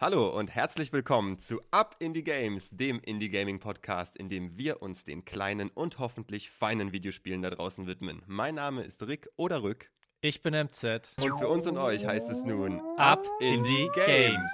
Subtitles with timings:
[0.00, 4.82] Hallo und herzlich willkommen zu Up Indie Games, dem Indie Gaming Podcast, in dem wir
[4.82, 8.20] uns den kleinen und hoffentlich feinen Videospielen da draußen widmen.
[8.26, 9.92] Mein Name ist Rick oder Rück.
[10.20, 11.14] Ich bin MZ.
[11.22, 14.50] Und für uns und euch heißt es nun Up Indie Games.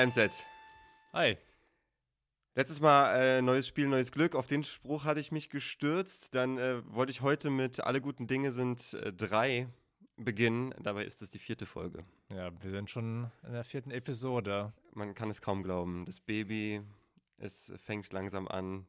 [0.00, 0.46] Hi MZ.
[1.12, 1.36] Hi.
[2.54, 4.34] Letztes Mal äh, neues Spiel, neues Glück.
[4.34, 6.34] Auf den Spruch hatte ich mich gestürzt.
[6.34, 9.68] Dann äh, wollte ich heute mit Alle guten Dinge sind äh, drei
[10.16, 10.74] beginnen.
[10.80, 12.02] Dabei ist es die vierte Folge.
[12.30, 14.72] Ja, wir sind schon in der vierten Episode.
[14.94, 16.06] Man kann es kaum glauben.
[16.06, 16.80] Das Baby,
[17.36, 18.86] es fängt langsam an,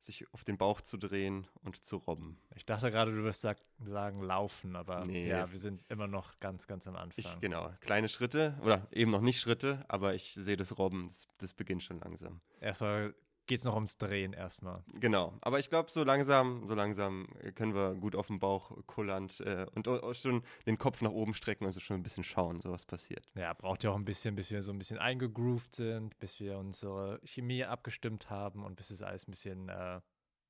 [0.00, 2.38] sich auf den Bauch zu drehen und zu robben.
[2.54, 5.26] Ich dachte gerade, du wirst sag, sagen laufen, aber Nee.
[5.28, 7.14] ja, wir sind immer noch ganz, ganz am Anfang.
[7.16, 11.26] Ich, genau, kleine Schritte oder eben noch nicht Schritte, aber ich sehe das Robben, das,
[11.38, 12.40] das beginnt schon langsam.
[12.60, 13.14] Erstmal
[13.46, 14.82] geht es noch ums Drehen erstmal.
[14.94, 19.40] Genau, aber ich glaube, so langsam, so langsam können wir gut auf dem Bauch kullernd
[19.40, 22.60] äh, und auch schon den Kopf nach oben strecken und so schon ein bisschen schauen,
[22.60, 23.26] so was passiert.
[23.34, 26.58] Ja, braucht ja auch ein bisschen, bis wir so ein bisschen eingegroovt sind, bis wir
[26.58, 30.00] unsere Chemie abgestimmt haben und bis es alles ein bisschen äh,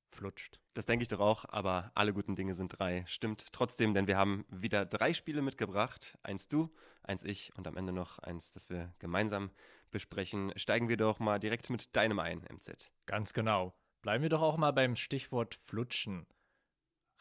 [0.09, 0.59] flutscht.
[0.73, 3.03] Das denke ich doch auch, aber alle guten Dinge sind drei.
[3.07, 6.17] Stimmt trotzdem, denn wir haben wieder drei Spiele mitgebracht.
[6.23, 6.69] Eins du,
[7.03, 9.51] eins ich und am Ende noch eins, das wir gemeinsam
[9.91, 10.51] besprechen.
[10.55, 12.91] Steigen wir doch mal direkt mit deinem ein, MZ.
[13.05, 13.73] Ganz genau.
[14.01, 16.27] Bleiben wir doch auch mal beim Stichwort Flutschen.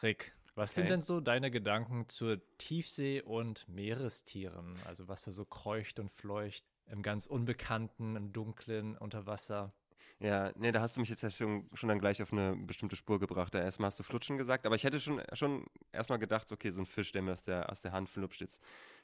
[0.02, 0.92] Rick, was sind Okay.
[0.94, 4.76] denn so deine Gedanken zur Tiefsee- und Meerestieren?
[4.86, 9.72] Also was da so kreucht und fleucht im ganz Unbekannten, im Dunklen, unter Wasser.
[10.18, 12.96] Ja, nee, da hast du mich jetzt ja schon, schon dann gleich auf eine bestimmte
[12.96, 13.52] Spur gebracht.
[13.52, 16.80] Da erstmal hast du Flutschen gesagt, aber ich hätte schon, schon erstmal gedacht, okay, so
[16.80, 18.62] ein Fisch, der mir aus der, aus der Hand flutscht, jetzt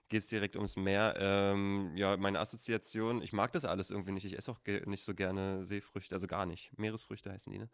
[0.09, 1.15] geht es direkt ums Meer.
[1.19, 4.25] Ähm, ja, meine Assoziation, ich mag das alles irgendwie nicht.
[4.25, 6.77] Ich esse auch nicht so gerne Seefrüchte, also gar nicht.
[6.79, 7.69] Meeresfrüchte heißen die, ne?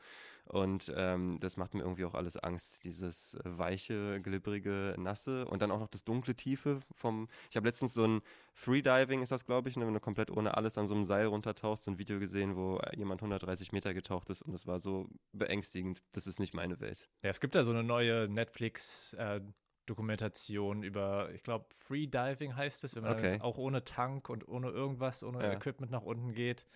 [0.44, 2.84] Und ähm, das macht mir irgendwie auch alles Angst.
[2.84, 7.28] Dieses äh, weiche, glibberige, nasse und dann auch noch das dunkle, tiefe vom.
[7.50, 8.22] Ich habe letztens so ein
[8.54, 9.86] Freediving, ist das, glaube ich, ne?
[9.86, 12.78] wenn du komplett ohne alles an so einem Seil runtertauchst, so ein Video gesehen, wo
[12.78, 16.02] äh, jemand 130 Meter getaucht ist und das war so beängstigend.
[16.12, 17.08] Das ist nicht meine Welt.
[17.22, 18.28] Ja, es gibt ja so eine neue
[19.88, 23.24] Netflix-Dokumentation über, ich glaube, Freediving heißt es, wenn man Okay.
[23.24, 25.52] jetzt auch ohne Tank und ohne irgendwas, ohne Ja.
[25.52, 26.66] Equipment nach unten geht.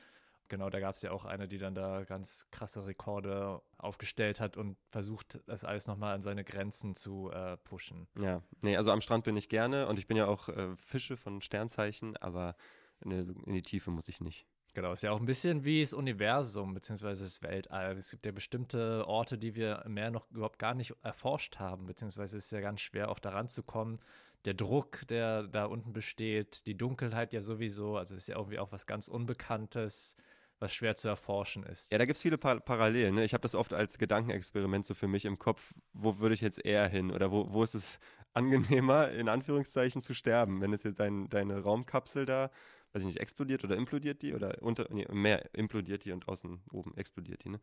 [0.49, 4.57] Genau, da gab es ja auch eine, die dann da ganz krasse Rekorde aufgestellt hat
[4.57, 8.07] und versucht, das alles nochmal an seine Grenzen zu äh, pushen.
[8.19, 11.17] Ja, nee, also am Strand bin ich gerne und ich bin ja auch äh, Fische
[11.17, 12.57] von Sternzeichen, aber
[13.01, 14.47] in die Tiefe muss ich nicht.
[14.75, 17.97] Genau, ist ja auch ein bisschen wie das Universum beziehungsweise das Weltall.
[17.97, 21.87] Es gibt ja bestimmte Orte, die wir im Meer noch überhaupt gar nicht erforscht haben,
[21.87, 23.99] beziehungsweise ist ja ganz schwer, auch daran zu kommen.
[24.47, 28.73] Der Druck, der da unten besteht, die Dunkelheit ja sowieso, also ist ja irgendwie auch
[28.73, 30.17] was ganz Unbekanntes,
[30.59, 31.93] was schwer zu erforschen ist.
[31.93, 33.17] Ja, da gibt es viele pa Parallelen.
[33.17, 33.25] Ne?
[33.25, 35.75] Ich habe das oft als Gedankenexperiment so für mich im Kopf.
[35.93, 37.11] Wo würde ich jetzt eher hin?
[37.11, 37.99] Oder wo, wo ist es
[38.33, 40.63] angenehmer, in Anführungszeichen, zu sterben?
[40.63, 42.51] Wenn es jetzt dein, deine Raumkapsel da,
[42.93, 44.35] weiß ich nicht, explodiert oder implodiert die?
[44.35, 47.61] Oder unter, nee, im Meer implodiert die und außen oben explodiert die, ne?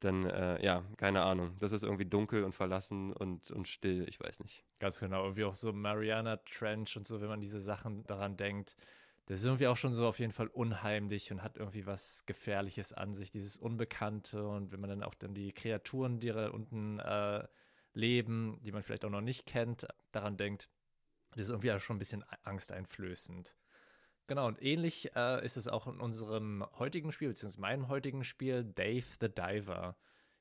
[0.00, 1.56] Dann, äh, ja, keine Ahnung.
[1.60, 4.64] Das ist irgendwie dunkel und verlassen und, und still, ich weiß nicht.
[4.80, 8.76] Ganz genau, irgendwie auch so Mariana Trench und so, wenn man diese Sachen daran denkt.
[9.26, 12.92] Das ist irgendwie auch schon so auf jeden Fall unheimlich und hat irgendwie was Gefährliches
[12.92, 14.46] an sich, dieses Unbekannte.
[14.46, 17.46] Und wenn man dann auch dann die Kreaturen, die da unten äh,
[17.94, 20.68] leben, die man vielleicht auch noch nicht kennt, daran denkt,
[21.30, 23.56] das ist irgendwie auch schon ein bisschen angsteinflößend.
[24.26, 28.64] Genau, und ähnlich äh, ist es auch in unserem heutigen Spiel, beziehungsweise meinem heutigen Spiel,
[28.64, 29.96] Dave the Diver.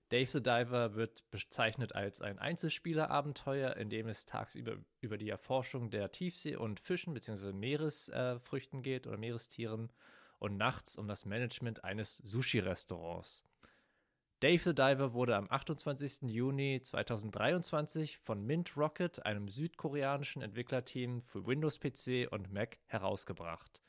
[0.10, 5.90] Dave the Diver wird bezeichnet als ein Einzelspielerabenteuer, in dem es tagsüber über die Erforschung
[5.90, 7.52] der Tiefsee- und Fischen bzw.
[7.52, 9.92] Meeresfrüchten geht oder Meerestieren
[10.40, 13.44] und nachts um das Management eines Sushi-Restaurants.
[14.44, 16.30] Dave the Diver wurde am 28.
[16.30, 23.82] Juni 2023 von Mint Rocket, einem südkoreanischen Entwicklerteam für Windows PC und Mac, herausgebracht.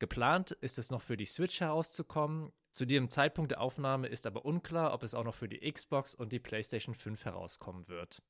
[0.00, 2.50] Geplant ist es noch für die Switch herauszukommen.
[2.72, 6.12] Zu dem Zeitpunkt der Aufnahme ist aber unklar, ob es auch noch für die Xbox
[6.12, 8.20] und die PlayStation 5 herauskommen wird.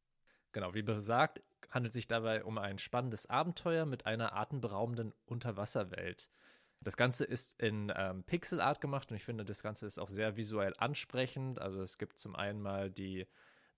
[0.53, 6.29] Genau, wie besagt, handelt es sich dabei um ein spannendes Abenteuer mit einer atemberaubenden Unterwasserwelt.
[6.81, 10.11] Das Ganze ist in ähm, Pixel Art gemacht und ich finde, das Ganze ist auch
[10.11, 11.61] sehr visuell ansprechend.
[11.61, 13.27] Also es gibt zum einen mal die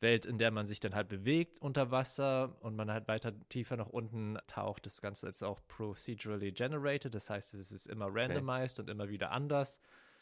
[0.01, 3.77] Welt, in der man sich dann halt bewegt unter Wasser und man halt weiter tiefer
[3.77, 4.87] nach unten taucht.
[4.87, 9.31] Das Ganze ist auch procedurally generated, das heißt, es ist immer randomized und immer wieder
[9.31, 9.81] anders.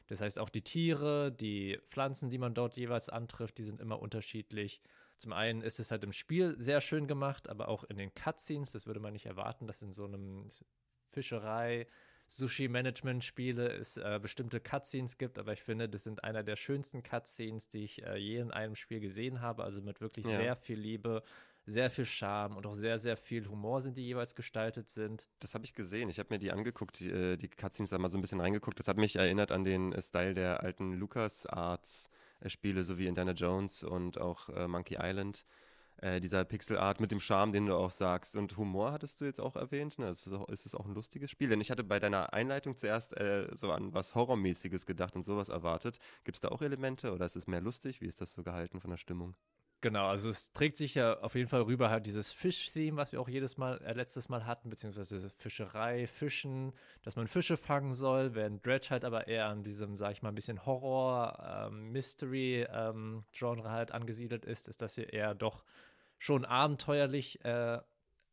[0.09, 4.01] Das heißt, auch die Tiere, die Pflanzen, die man dort jeweils antrifft, die sind immer
[4.01, 4.81] unterschiedlich.
[5.17, 8.73] Zum einen ist es halt im Spiel sehr schön gemacht, aber auch in den Cutscenes,
[8.73, 10.49] das würde man nicht erwarten, dass in so einem
[11.11, 11.87] Fischerei
[12.29, 17.69] Sushi-Management-Spiele es äh, bestimmte Cutscenes gibt, aber ich finde, das sind einer der schönsten Cutscenes,
[17.69, 19.65] die ich äh, je in einem Spiel gesehen habe.
[19.65, 20.37] Also mit wirklich ja.
[20.37, 21.23] sehr viel Liebe,
[21.65, 25.27] sehr viel Charme und auch sehr, sehr viel Humor sind die jeweils gestaltet sind.
[25.41, 26.11] Das habe ich gesehen.
[26.11, 28.79] Ich habe mir die angeguckt, die, äh, die Cutscenes da mal so ein bisschen reingeguckt.
[28.79, 33.85] Das hat mich erinnert an den äh, Style der alten LucasArts-Spiele, so wie Indiana Jones
[33.85, 35.47] und auch äh, Monkey Island.
[36.01, 38.37] Äh, dieser Pixelart mit dem Charme, den du auch sagst.
[38.37, 39.99] Und Humor hattest du jetzt auch erwähnt.
[39.99, 40.09] Ne?
[40.11, 41.49] Ist, es auch, ist es auch ein lustiges Spiel?
[41.49, 45.49] Denn ich hatte bei deiner Einleitung zuerst äh, so an was Horrormäßiges gedacht und sowas
[45.49, 45.99] erwartet.
[46.25, 48.01] Gibt es da auch Elemente oder ist es mehr lustig?
[48.01, 49.35] Wie ist das so gehalten von der Stimmung?
[49.81, 53.21] Genau, also es trägt sich ja auf jeden Fall rüber halt dieses Fisch-Theme, was wir
[53.21, 56.73] auch jedes Mal, äh, letztes Mal hatten, beziehungsweise Fischerei, Fischen,
[57.03, 60.31] dass man Fische fangen soll, während Dredge halt aber eher an diesem, sag ich mal,
[60.31, 63.25] ein bisschen Horror, ähm, ähm,
[63.65, 65.63] halt angesiedelt ist, ist das hier eher doch
[66.19, 67.81] schon abenteuerlich äh, äh,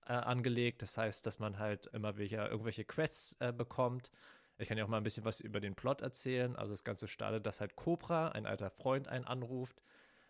[0.06, 0.82] angelegt.
[0.82, 4.12] Das heißt, dass man halt immer wieder irgendwelche Quests äh, bekommt.
[4.58, 6.56] Ich kann ja auch mal ein bisschen was über den Plot erzählen.
[6.56, 9.82] Also das Ganze startet, dass halt Cobra, ein alter Freund, einen anruft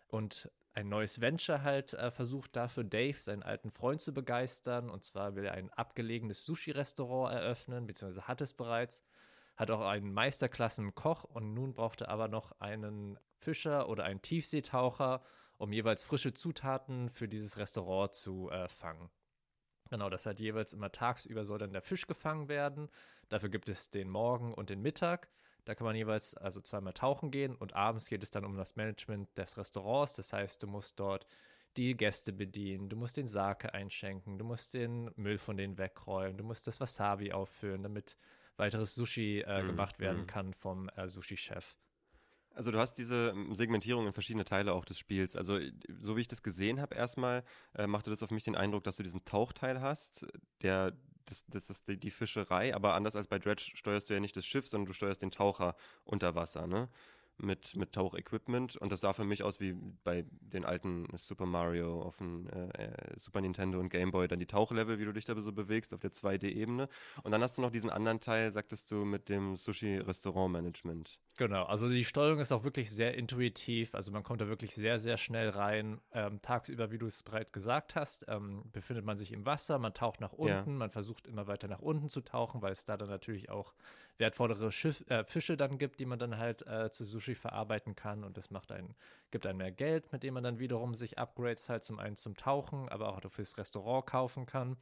[0.08, 4.90] und ein neues Venture halt äh, versucht dafür Dave, seinen alten Freund zu begeistern.
[4.90, 9.04] Und zwar will er ein abgelegenes Sushi-Restaurant eröffnen, beziehungsweise hat es bereits.
[9.56, 15.22] Hat auch einen Meisterklassen-Koch und nun braucht er aber noch einen Fischer oder einen Tiefseetaucher,
[15.58, 19.10] um jeweils frische Zutaten für dieses Restaurant zu äh, fangen.
[19.90, 22.88] Genau, das hat jeweils immer tagsüber soll dann der Fisch gefangen werden.
[23.28, 25.28] Dafür gibt es den Morgen und den Mittag.
[25.64, 28.76] Da kann man jeweils also zweimal tauchen gehen und abends geht es dann um das
[28.76, 30.14] Management des Restaurants.
[30.14, 31.26] Das heißt, du musst dort
[31.76, 36.38] die Gäste bedienen, du musst den Sake einschenken, du musst den Müll von denen wegräumen,
[36.38, 38.16] du musst das Wasabi auffüllen, damit
[38.56, 40.26] weiteres Sushi äh, mm, gemacht werden mm.
[40.26, 41.76] kann vom äh, Sushi-Chef.
[42.56, 45.36] Also du hast diese ähm, Segmentierung in verschiedene Teile auch des Spiels.
[45.36, 45.58] Also
[46.00, 47.44] so wie ich das gesehen habe, erstmal
[47.74, 50.26] äh, machte das auf mich den Eindruck, dass du diesen Tauchteil hast,
[50.62, 50.92] der
[51.26, 54.36] das, das ist die, die Fischerei, aber anders als bei Dredge steuerst du ja nicht
[54.36, 56.88] das Schiff, sondern du steuerst den Taucher unter Wasser, ne?
[57.38, 59.74] Mit, mit Tauchequipment und das sah für mich aus wie
[60.04, 64.38] bei den alten Super Mario auf dem äh, äh, Super Nintendo und Game Boy, dann
[64.38, 66.88] die Tauchlevel, wie du dich da so bewegst auf der 2D-Ebene.
[67.22, 71.18] Und dann hast du noch diesen anderen Teil, sagtest du, mit dem Sushi-Restaurant-Management.
[71.36, 74.98] Genau, also die Steuerung ist auch wirklich sehr intuitiv, also man kommt da wirklich sehr,
[74.98, 76.00] sehr schnell rein.
[76.12, 79.92] Ähm, tagsüber, wie du es bereits gesagt hast, ähm, befindet man sich im Wasser, man
[79.92, 80.76] taucht nach unten, ja.
[80.78, 83.74] man versucht immer weiter nach unten zu tauchen, weil es da dann natürlich auch
[84.18, 88.24] wertvollere Schiff, äh, Fische dann gibt, die man dann halt äh, zu Sushi verarbeiten kann
[88.24, 88.94] und das macht einen,
[89.30, 92.36] gibt einem mehr Geld, mit dem man dann wiederum sich Upgrades halt zum einen zum
[92.36, 94.76] Tauchen, aber auch fürs Restaurant kaufen kann.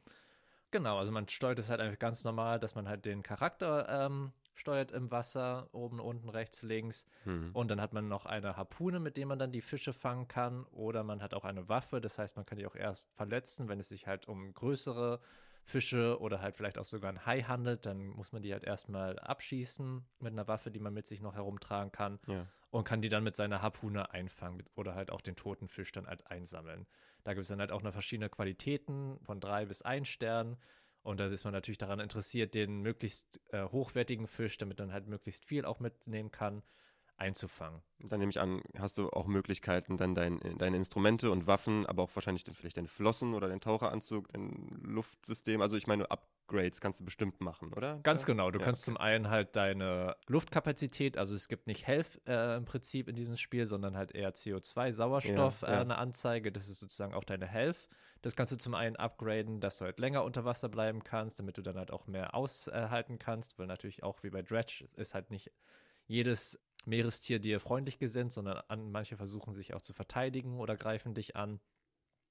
[0.71, 4.33] Genau, also man steuert es halt einfach ganz normal, dass man halt den Charakter ähm,
[4.55, 7.05] steuert im Wasser, oben, unten, rechts, links.
[7.25, 7.51] Mhm.
[7.53, 10.65] Und dann hat man noch eine Harpune, mit der man dann die Fische fangen kann.
[10.71, 13.79] Oder man hat auch eine Waffe, das heißt, man kann die auch erst verletzen, wenn
[13.79, 15.19] es sich halt um größere
[15.65, 19.17] Fische oder halt vielleicht auch sogar ein Hai handelt, dann muss man die halt erstmal
[19.17, 22.45] abschießen mit einer Waffe, die man mit sich noch herumtragen kann ja.
[22.69, 26.05] und kann die dann mit seiner Harpune einfangen oder halt auch den toten Fisch dann
[26.05, 26.85] halt einsammeln.
[27.23, 30.57] Da gibt es dann halt auch noch verschiedene Qualitäten von drei bis ein Stern.
[31.01, 35.07] Und da ist man natürlich daran interessiert, den möglichst äh, hochwertigen Fisch, damit man halt
[35.07, 36.61] möglichst viel auch mitnehmen kann,
[37.17, 37.81] einzufangen.
[37.99, 42.03] Dann nehme ich an, hast du auch Möglichkeiten, dann dein, deine Instrumente und Waffen, aber
[42.03, 45.61] auch wahrscheinlich dann vielleicht deine Flossen oder den Taucheranzug, dein Luftsystem.
[45.61, 47.99] Also ich meine, Upgrades kannst du bestimmt machen, oder?
[48.03, 48.27] Ganz ja?
[48.27, 48.51] genau.
[48.51, 48.93] Du ja, kannst okay.
[48.93, 53.37] zum einen halt deine Luftkapazität, also es gibt nicht Health äh, im Prinzip in diesem
[53.37, 56.51] Spiel, sondern halt eher CO2, Sauerstoff, ja, äh, eine Anzeige.
[56.51, 57.89] Das ist sozusagen auch deine Health.
[58.21, 61.57] Das kannst du zum einen upgraden, dass du halt länger unter Wasser bleiben kannst, damit
[61.57, 65.29] du dann halt auch mehr aushalten kannst, weil natürlich auch wie bei Dredge ist halt
[65.29, 65.51] nicht
[66.07, 71.13] jedes Meerestier dir freundlich gesinnt, sondern an, manche versuchen sich auch zu verteidigen oder greifen
[71.13, 71.59] dich an.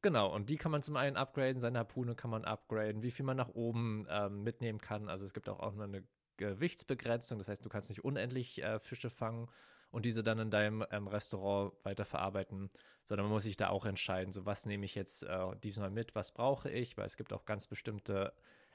[0.02, 3.24] Genau, und die kann man zum einen upgraden, seine Harpune kann man upgraden, wie viel
[3.24, 5.08] man nach oben ähm, mitnehmen kann.
[5.08, 9.08] Also es gibt auch, auch eine Gewichtsbegrenzung, das heißt, du kannst nicht unendlich äh, Fische
[9.08, 9.48] fangen
[9.90, 12.70] und diese dann in deinem ähm, Restaurant weiterverarbeiten,
[13.04, 16.14] sondern man muss sich da auch entscheiden, so was nehme ich jetzt äh, diesmal mit,
[16.14, 18.34] was brauche ich, weil es gibt auch ganz bestimmte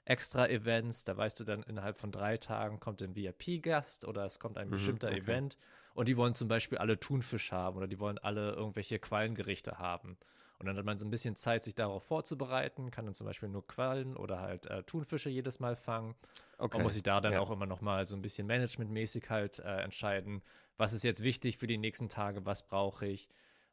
[0.09, 1.03] Extra-Events.
[1.03, 4.67] Da weißt du dann, innerhalb von drei Tagen kommt ein VIP-Gast oder es kommt ein
[4.67, 5.19] mhm, bestimmter okay.
[5.19, 5.57] Event.
[5.93, 10.17] Und die wollen zum Beispiel alle Thunfisch haben oder die wollen alle irgendwelche Quallengerichte haben.
[10.57, 13.47] Und dann hat man so ein bisschen Zeit, sich darauf vorzubereiten, kann dann zum Beispiel
[13.47, 16.15] nur Quallen oder halt äh, Thunfische jedes Mal fangen.
[16.57, 16.77] Okay.
[16.77, 17.39] Man muss sich da dann ja.
[17.39, 20.41] auch immer noch mal so ein bisschen managementmäßig halt äh, entscheiden,
[20.75, 23.29] was ist jetzt wichtig für die nächsten Tage, was brauche ich,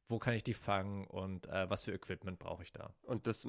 [0.09, 2.95] wo kann ich die fangen und äh, was für Equipment brauche ich da.
[3.02, 3.45] Und das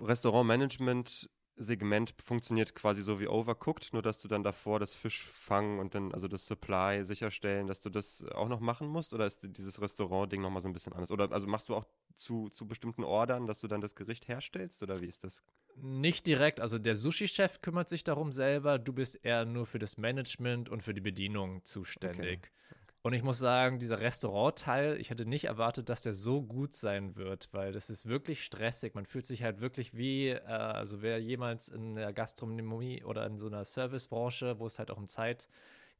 [0.00, 5.94] Restaurantmanagement Segment funktioniert quasi so wie Overcooked, nur dass du dann davor das Fischfangen und
[5.94, 9.14] dann, also das Supply sicherstellen, dass du das auch noch machen musst?
[9.14, 11.10] Oder ist dieses Restaurant-Ding nochmal so ein bisschen anders?
[11.10, 14.82] Oder also machst du auch zu, zu bestimmten Ordern, dass du dann das Gericht herstellst?
[14.82, 15.42] Oder wie ist das?
[15.76, 19.96] Nicht direkt, also der Sushi-Chef kümmert sich darum selber, du bist eher nur für das
[19.96, 22.38] Management und für die Bedienung zuständig.
[22.38, 22.50] Okay.
[23.06, 27.16] Und ich muss sagen, dieser Restaurantteil, ich hätte nicht erwartet, dass der so gut sein
[27.16, 28.94] wird, weil das ist wirklich stressig.
[28.94, 33.36] Man fühlt sich halt wirklich wie, äh, also wer jemals in der Gastronomie oder in
[33.36, 35.50] so einer Servicebranche, wo es halt auch um Zeit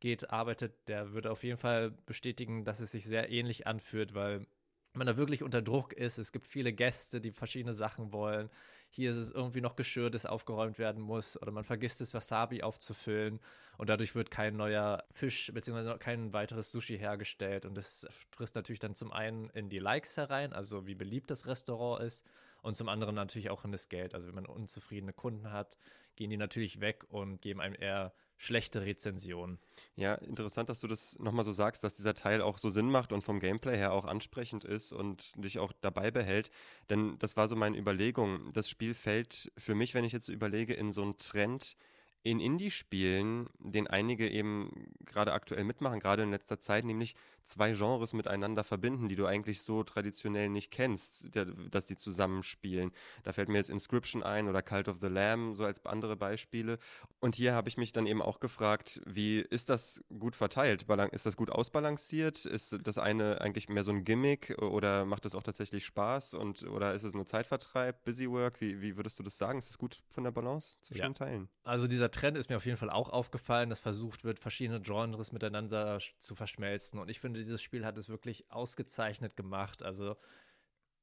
[0.00, 4.46] geht, arbeitet, der würde auf jeden Fall bestätigen, dass es sich sehr ähnlich anfühlt, weil
[4.94, 6.16] man da wirklich unter Druck ist.
[6.16, 8.48] Es gibt viele Gäste, die verschiedene Sachen wollen.
[8.94, 11.36] Hier ist es irgendwie noch Geschirr, das aufgeräumt werden muss.
[11.42, 13.40] Oder man vergisst das Wasabi aufzufüllen.
[13.76, 15.98] Und dadurch wird kein neuer Fisch bzw.
[15.98, 17.66] kein weiteres Sushi hergestellt.
[17.66, 21.48] Und das frisst natürlich dann zum einen in die Likes herein, also wie beliebt das
[21.48, 22.24] Restaurant ist.
[22.64, 24.14] Und zum anderen natürlich auch in das Geld.
[24.14, 25.76] Also wenn man unzufriedene Kunden hat,
[26.16, 29.58] gehen die natürlich weg und geben einem eher schlechte Rezension.
[29.96, 33.12] Ja, interessant, dass du das nochmal so sagst, dass dieser Teil auch so Sinn macht
[33.12, 36.50] und vom Gameplay her auch ansprechend ist und dich auch dabei behält.
[36.88, 38.50] Denn das war so meine Überlegung.
[38.54, 41.76] Das Spiel fällt für mich, wenn ich jetzt so überlege, in so einen Trend,
[42.24, 47.14] in Indie-Spielen, den einige eben gerade aktuell mitmachen, gerade in letzter Zeit, nämlich
[47.44, 51.28] zwei Genres miteinander verbinden, die du eigentlich so traditionell nicht kennst,
[51.70, 52.92] dass die zusammenspielen.
[53.22, 56.78] Da fällt mir jetzt Inscription ein oder Cult of the Lamb, so als andere Beispiele.
[57.20, 60.86] Und hier habe ich mich dann eben auch gefragt, wie ist das gut verteilt?
[61.12, 62.46] Ist das gut ausbalanciert?
[62.46, 66.32] Ist das eine eigentlich mehr so ein Gimmick oder macht das auch tatsächlich Spaß?
[66.32, 68.62] Und, oder ist es nur Zeitvertreib, Busy Work?
[68.62, 69.58] Wie, wie würdest du das sagen?
[69.58, 71.08] Ist es gut von der Balance zwischen ja.
[71.08, 71.48] den Teilen?
[71.64, 75.32] Also dieser Trend ist mir auf jeden Fall auch aufgefallen, dass versucht wird, verschiedene Genres
[75.32, 76.98] miteinander zu verschmelzen.
[76.98, 79.82] Und ich finde, dieses Spiel hat es wirklich ausgezeichnet gemacht.
[79.82, 80.16] Also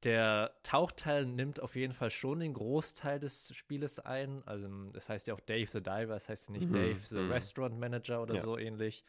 [0.03, 4.41] der Tauchteil nimmt auf jeden Fall schon den Großteil des Spieles ein.
[4.46, 6.74] Also das heißt ja auch Dave the Diver, das heißt nicht mhm.
[6.74, 7.32] Dave the mhm.
[7.32, 8.41] Restaurant Manager oder ja.
[8.41, 9.03] so ähnlich.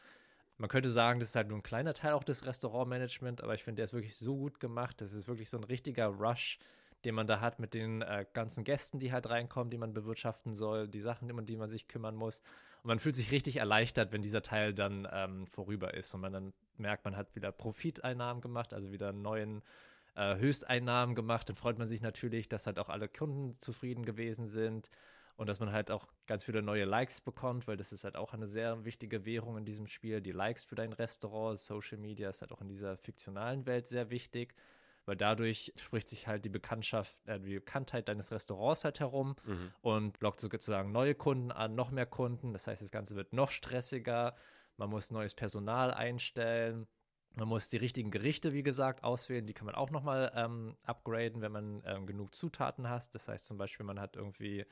[0.59, 3.65] Man könnte sagen, das ist halt nur ein kleiner Teil auch des Restaurantmanagement, aber ich
[3.65, 5.01] finde, der ist wirklich so gut gemacht.
[5.01, 6.59] Das ist wirklich so ein richtiger Rush
[7.05, 10.55] den man da hat mit den äh, ganzen Gästen, die halt reinkommen, die man bewirtschaften
[10.55, 12.41] soll, die Sachen, um die man sich kümmern muss.
[12.83, 16.33] Und man fühlt sich richtig erleichtert, wenn dieser Teil dann ähm, vorüber ist und man
[16.33, 19.63] dann merkt, man hat wieder Profiteinnahmen gemacht, also wieder neuen
[20.15, 21.49] äh, Höchsteinnahmen gemacht.
[21.49, 24.91] Dann freut man sich natürlich, dass halt auch alle Kunden zufrieden gewesen sind
[25.37, 28.33] und dass man halt auch ganz viele neue Likes bekommt, weil das ist halt auch
[28.33, 30.21] eine sehr wichtige Währung in diesem Spiel.
[30.21, 34.11] Die Likes für dein Restaurant, Social Media ist halt auch in dieser fiktionalen Welt sehr
[34.11, 34.55] wichtig
[35.05, 39.73] weil dadurch spricht sich halt die Bekanntschaft, äh, die Bekanntheit deines Restaurants halt herum mhm.
[39.81, 42.53] und lockt sozusagen neue Kunden an, noch mehr Kunden.
[42.53, 44.35] Das heißt, das Ganze wird noch stressiger.
[44.77, 46.87] Man muss neues Personal einstellen.
[47.35, 49.47] Man muss die richtigen Gerichte, wie gesagt, auswählen.
[49.47, 53.15] Die kann man auch nochmal ähm, upgraden, wenn man ähm, genug Zutaten hat.
[53.15, 54.67] Das heißt zum Beispiel, man hat irgendwie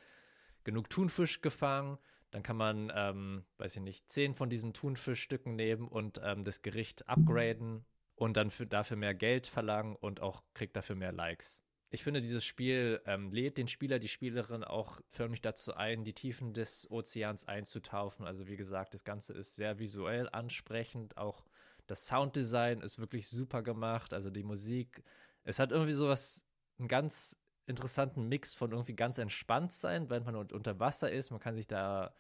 [0.65, 1.99] genug Thunfisch gefangen.
[2.31, 6.63] Dann kann man, ähm, weiß ich nicht, zehn von diesen Thunfischstücken nehmen und ähm, das
[6.63, 7.85] Gericht upgraden
[8.21, 11.65] und dann für, dafür mehr Geld verlangen und auch kriegt dafür mehr Likes.
[11.89, 16.13] Ich finde, dieses Spiel ähm, lädt den Spieler, die Spielerin auch förmlich dazu ein, die
[16.13, 18.27] Tiefen des Ozeans einzutauchen.
[18.27, 21.17] Also wie gesagt, das Ganze ist sehr visuell ansprechend.
[21.17, 21.47] Auch
[21.87, 24.13] das Sounddesign ist wirklich super gemacht.
[24.13, 25.03] Also die Musik.
[25.43, 26.47] Es hat irgendwie sowas,
[26.79, 31.31] einen ganz interessanten Mix von irgendwie ganz entspannt sein, wenn man unter Wasser ist.
[31.31, 32.15] Man kann sich da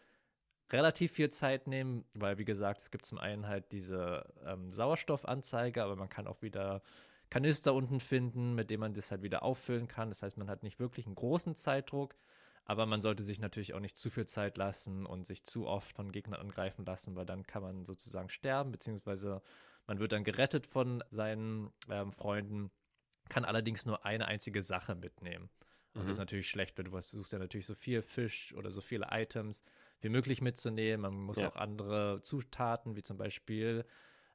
[0.73, 5.83] relativ viel Zeit nehmen, weil wie gesagt, es gibt zum einen halt diese ähm, Sauerstoffanzeige,
[5.83, 6.83] aber man kann auch wieder
[7.29, 10.09] Kanister unten finden, mit dem man das halt wieder auffüllen kann.
[10.11, 12.17] Das heißt, man hat nicht wirklich einen großen Zeitdruck,
[12.65, 15.93] aber man sollte sich natürlich auch nicht zu viel Zeit lassen und sich zu oft
[15.93, 19.43] von Gegnern angreifen lassen, weil dann kann man sozusagen sterben, beziehungsweise
[19.87, 22.71] man wird dann gerettet von seinen ähm, Freunden,
[23.29, 25.51] kann allerdings nur eine einzige Sache mitnehmen.
[25.95, 26.07] Und mhm.
[26.07, 29.09] das ist natürlich schlecht, weil du versuchst ja natürlich so viel Fisch oder so viele
[29.11, 29.65] Items
[30.01, 31.03] wie möglich mitzunehmen.
[31.03, 31.49] Man muss ja.
[31.49, 33.85] auch andere Zutaten, wie zum Beispiel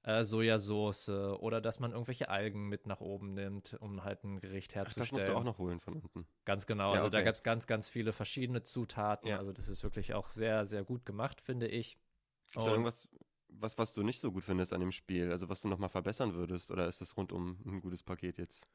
[0.04, 4.76] äh, Sojasauce oder dass man irgendwelche Algen mit nach oben nimmt, um halt ein Gericht
[4.76, 5.08] herzustellen.
[5.08, 6.28] Ach, das musst du auch noch holen von unten.
[6.46, 6.90] Ganz genau.
[6.94, 7.18] Ja, also okay.
[7.18, 9.28] da gab es ganz, ganz viele verschiedene Zutaten.
[9.28, 9.40] Ja.
[9.40, 11.98] Also das ist wirklich auch sehr, sehr gut gemacht, finde ich.
[12.52, 13.08] Gibt es irgendwas,
[13.50, 15.32] was, was du nicht so gut findest an dem Spiel?
[15.32, 16.72] Also was du nochmal verbessern würdest?
[16.72, 18.68] Oder ist das rundum ein gutes Paket jetzt?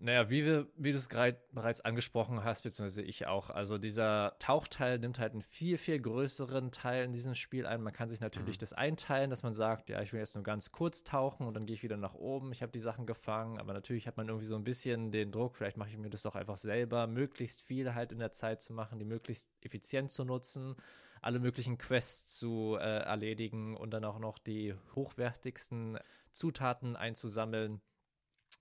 [0.00, 3.50] Naja, wie, wir, wie du es bereits angesprochen hast, beziehungsweise ich auch.
[3.50, 7.82] Also dieser Tauchteil nimmt halt einen viel, viel größeren Teil in diesem Spiel ein.
[7.82, 8.60] Man kann sich natürlich mhm.
[8.60, 11.66] das einteilen, dass man sagt, ja, ich will jetzt nur ganz kurz tauchen und dann
[11.66, 12.52] gehe ich wieder nach oben.
[12.52, 15.56] Ich habe die Sachen gefangen, aber natürlich hat man irgendwie so ein bisschen den Druck,
[15.56, 18.72] vielleicht mache ich mir das doch einfach selber, möglichst viel halt in der Zeit zu
[18.72, 20.76] machen, die möglichst effizient zu nutzen,
[21.22, 25.98] alle möglichen Quests zu äh, erledigen und dann auch noch die hochwertigsten
[26.30, 27.80] Zutaten einzusammeln.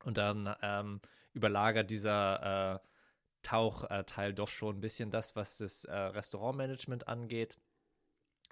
[0.04, 1.00] Und dann ähm,
[1.38, 2.80] überlagert dieser äh,
[3.44, 7.58] Tauchteil doch schon ein bisschen das, was das äh, Restaurantmanagement angeht.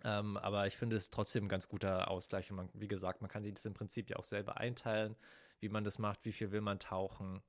[0.04, 2.50] Ähm, aber ich finde es trotzdem ein ganz guter Ausgleich.
[2.52, 5.16] Und man, wie gesagt, man kann sich das im Prinzip ja auch selber einteilen,
[5.60, 7.42] wie man das macht, wie viel will man tauchen.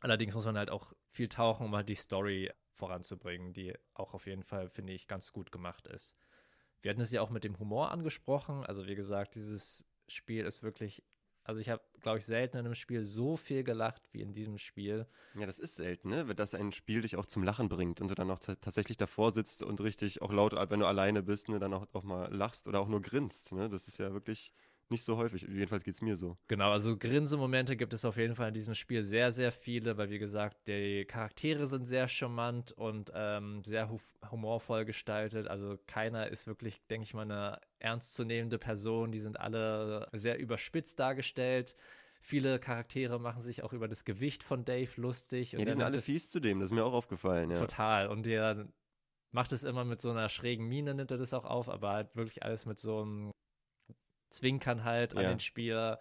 [0.00, 4.26] Allerdings muss man halt auch viel tauchen, um halt die Story voranzubringen, die auch auf
[4.26, 6.16] jeden Fall, finde ich, ganz gut gemacht ist.
[6.82, 8.64] Wir hatten es ja auch mit dem Humor angesprochen.
[8.64, 11.02] Also wie gesagt, dieses Spiel ist wirklich
[11.44, 14.58] also ich habe, glaube ich, selten in einem Spiel so viel gelacht wie in diesem
[14.58, 15.06] Spiel.
[15.34, 16.34] Ja, das ist selten, ne?
[16.34, 19.62] Dass ein Spiel dich auch zum Lachen bringt und du dann auch tatsächlich davor sitzt
[19.62, 22.80] und richtig auch laut, wenn du alleine bist, ne, dann auch, auch mal lachst oder
[22.80, 23.52] auch nur grinst.
[23.52, 23.68] Ne?
[23.68, 24.52] Das ist ja wirklich
[24.90, 25.42] nicht so häufig.
[25.42, 26.36] Jedenfalls geht es mir so.
[26.48, 30.10] Genau, also Grinsemomente gibt es auf jeden Fall in diesem Spiel sehr, sehr viele, weil
[30.10, 33.98] wie gesagt, die Charaktere sind sehr charmant und ähm, sehr hu
[34.30, 35.48] humorvoll gestaltet.
[35.48, 39.12] Also keiner ist wirklich, denke ich mal, eine ernstzunehmende Person.
[39.12, 41.74] Die sind alle sehr überspitzt dargestellt.
[42.20, 45.52] Viele Charaktere machen sich auch über das Gewicht von Dave lustig.
[45.52, 47.50] Ja, die sind alle fies zu dem, das ist mir auch aufgefallen.
[47.50, 47.58] Ja.
[47.58, 48.08] Total.
[48.08, 48.68] Und der
[49.32, 52.16] macht es immer mit so einer schrägen Miene, nimmt er das auch auf, aber halt
[52.16, 53.32] wirklich alles mit so einem
[54.30, 55.28] Zwinkern halt an ja.
[55.30, 56.00] den Spieler.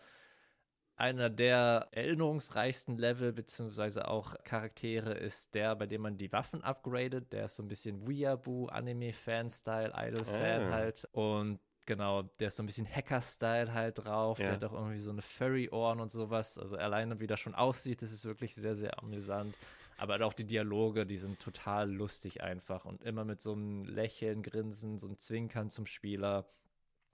[0.96, 7.32] Einer der erinnerungsreichsten Level beziehungsweise auch Charaktere ist der, bei dem man die Waffen upgradet.
[7.32, 10.72] Der ist so ein bisschen Weeaboo, Anime-Fan-Style, Idol-Fan ah.
[10.72, 11.08] halt.
[11.14, 14.40] Und genau, der ist so ein bisschen Hacker-Style halt drauf.
[14.40, 14.46] Ja.
[14.46, 16.58] Der hat auch irgendwie so eine Furry-Ohren und sowas.
[16.58, 19.56] Also alleine, wie das schon aussieht, das ist wirklich sehr, sehr amüsant.
[20.00, 23.84] Aber halt auch die Dialoge, die sind total lustig einfach und immer mit so einem
[23.84, 26.46] Lächeln, Grinsen, so einem Zwinkern zum Spieler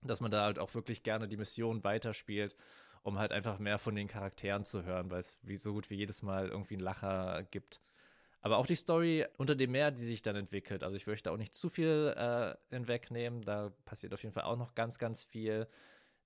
[0.01, 2.55] dass man da halt auch wirklich gerne die Mission weiterspielt,
[3.03, 5.95] um halt einfach mehr von den Charakteren zu hören, weil es wie so gut wie
[5.95, 7.81] jedes Mal irgendwie einen Lacher gibt.
[8.45, 10.83] Aber auch die Story unter dem Meer, die sich dann entwickelt.
[10.83, 13.41] Also ich möchte auch nicht zu viel äh, hinwegnehmen.
[13.41, 15.67] Da passiert auf jeden Fall auch noch ganz, ganz viel.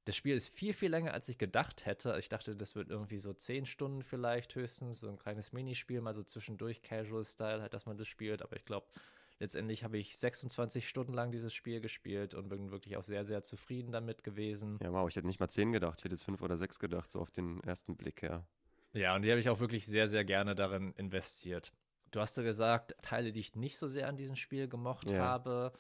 [0.04, 2.18] Das Spiel ist viel, viel länger, als ich gedacht hätte.
[2.20, 5.00] Ich dachte, das wird irgendwie so zehn Stunden vielleicht höchstens.
[5.00, 8.42] So ein kleines Minispiel, mal so zwischendurch Casual-Style, halt, dass man das spielt.
[8.42, 8.88] Aber ich glaube,
[9.40, 13.42] Letztendlich habe ich 26 Stunden lang dieses Spiel gespielt und bin wirklich auch sehr, sehr
[13.42, 14.78] zufrieden damit gewesen.
[14.84, 17.10] Ja, wow, ich hätte nicht mal 10 gedacht, ich hätte jetzt 5 oder 6 gedacht,
[17.10, 18.46] so auf den ersten Blick, ja.
[18.92, 21.72] Ja, und die habe ich auch wirklich sehr, sehr gerne darin investiert.
[22.12, 25.20] Du hast ja gesagt, Teile, die ich nicht so sehr an diesem Spiel gemocht ja.
[25.20, 25.74] habe,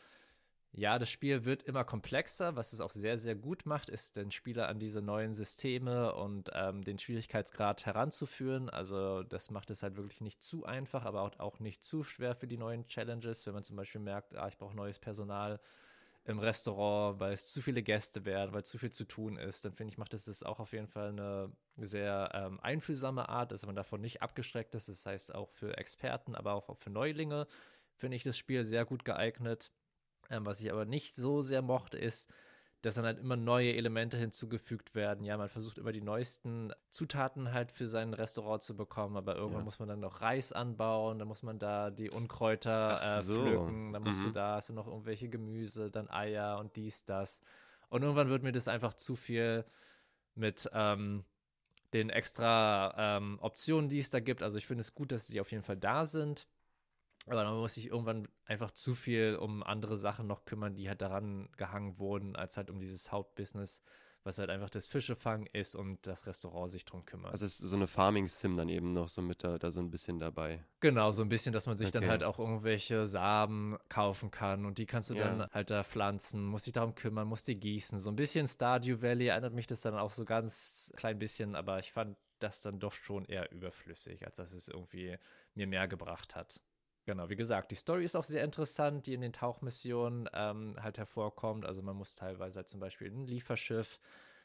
[0.71, 2.55] ja, das Spiel wird immer komplexer.
[2.55, 6.51] Was es auch sehr, sehr gut macht, ist den Spieler an diese neuen Systeme und
[6.53, 8.69] ähm, den Schwierigkeitsgrad heranzuführen.
[8.69, 12.35] Also das macht es halt wirklich nicht zu einfach, aber auch, auch nicht zu schwer
[12.35, 13.47] für die neuen Challenges.
[13.47, 15.59] Wenn man zum Beispiel merkt, ah, ich brauche neues Personal
[16.25, 19.73] im Restaurant, weil es zu viele Gäste werden, weil zu viel zu tun ist, dann
[19.73, 23.75] finde ich, macht es auch auf jeden Fall eine sehr ähm, einfühlsame Art, dass man
[23.75, 24.89] davon nicht abgeschreckt ist.
[24.89, 27.47] Das heißt auch für Experten, aber auch für Neulinge
[27.95, 29.71] finde ich das Spiel sehr gut geeignet.
[30.29, 32.31] Ähm, was ich aber nicht so sehr mochte, ist,
[32.81, 35.25] dass dann halt immer neue Elemente hinzugefügt werden.
[35.25, 39.61] Ja, man versucht immer die neuesten Zutaten halt für sein Restaurant zu bekommen, aber irgendwann
[39.61, 39.65] ja.
[39.65, 43.41] muss man dann noch Reis anbauen, dann muss man da die Unkräuter äh, so.
[43.41, 44.25] pflücken, dann musst mhm.
[44.25, 47.41] du da hast du noch irgendwelche Gemüse, dann Eier und dies, das.
[47.89, 49.65] Und irgendwann wird mir das einfach zu viel
[50.35, 51.25] mit ähm,
[51.91, 54.41] den extra ähm, Optionen, die es da gibt.
[54.41, 56.47] Also ich finde es gut, dass sie auf jeden Fall da sind.
[57.27, 61.01] Aber dann muss ich irgendwann einfach zu viel um andere Sachen noch kümmern, die halt
[61.01, 63.81] daran gehangen wurden, als halt um dieses Hauptbusiness,
[64.23, 67.31] was halt einfach das Fischefang ist und das Restaurant sich drum kümmert.
[67.31, 70.19] Also ist so eine Farming-Sim dann eben noch so mit da, da so ein bisschen
[70.19, 70.63] dabei.
[70.79, 71.99] Genau, so ein bisschen, dass man sich okay.
[71.99, 75.25] dann halt auch irgendwelche Samen kaufen kann und die kannst du ja.
[75.25, 77.99] dann halt da pflanzen, muss dich darum kümmern, muss die gießen.
[77.99, 81.79] So ein bisschen Stardew Valley erinnert mich das dann auch so ganz klein bisschen, aber
[81.79, 85.17] ich fand das dann doch schon eher überflüssig, als dass es irgendwie
[85.55, 86.61] mir mehr gebracht hat.
[87.09, 90.99] Genau, wie gesagt, die Story ist auch sehr interessant, die in den Tauchmissionen ähm, halt
[90.99, 91.65] hervorkommt.
[91.65, 93.99] Also man muss teilweise halt zum Beispiel ein Lieferschiff,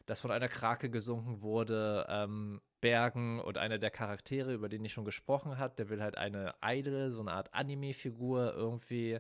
[0.07, 4.95] das von einer Krake gesunken wurde, ähm, bergen und einer der Charaktere, über den ich
[4.95, 9.19] schon gesprochen habe, der will halt eine Idol, so eine Art Anime-Figur irgendwie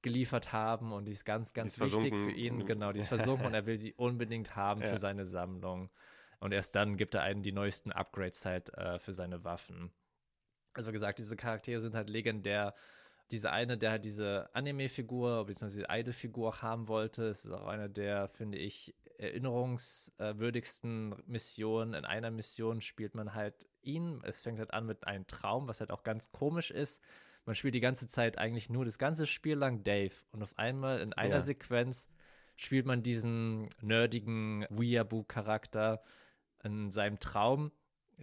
[0.00, 2.24] geliefert haben und die ist ganz, ganz ist wichtig versunken.
[2.24, 2.64] für ihn.
[2.64, 4.86] Genau, die ist versunken und er will die unbedingt haben ja.
[4.86, 5.90] für seine Sammlung.
[6.40, 9.92] Und erst dann gibt er einen die neuesten Upgrades halt äh, für seine Waffen.
[10.76, 12.74] Also gesagt, diese Charaktere sind halt legendär.
[13.30, 15.86] Dieser eine, der halt diese Anime-Figur bzw.
[15.88, 21.94] Idol-Figur haben wollte, ist auch einer der, finde ich, erinnerungswürdigsten Missionen.
[21.94, 24.20] In einer Mission spielt man halt ihn.
[24.24, 27.02] Es fängt halt an mit einem Traum, was halt auch ganz komisch ist.
[27.46, 30.14] Man spielt die ganze Zeit eigentlich nur das ganze Spiel lang Dave.
[30.32, 31.40] Und auf einmal in einer ja.
[31.40, 32.10] Sequenz
[32.56, 36.02] spielt man diesen nerdigen Weeaboo-Charakter
[36.62, 37.72] in seinem Traum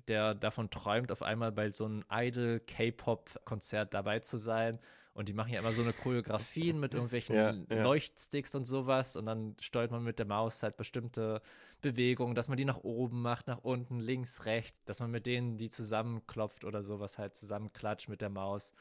[0.08, 4.78] der davon träumt, auf einmal bei so einem Idol-K-Pop-Konzert dabei zu sein.
[5.14, 7.84] Und die machen ja immer so eine Choreografien mit irgendwelchen ja, ja.
[7.84, 9.16] Leuchtsticks und sowas.
[9.16, 11.42] Und dann steuert man mit der Maus halt bestimmte
[11.82, 15.58] Bewegungen, dass man die nach oben macht, nach unten, links, rechts, dass man mit denen,
[15.58, 18.74] die zusammenklopft oder sowas halt zusammenklatscht mit der Maus.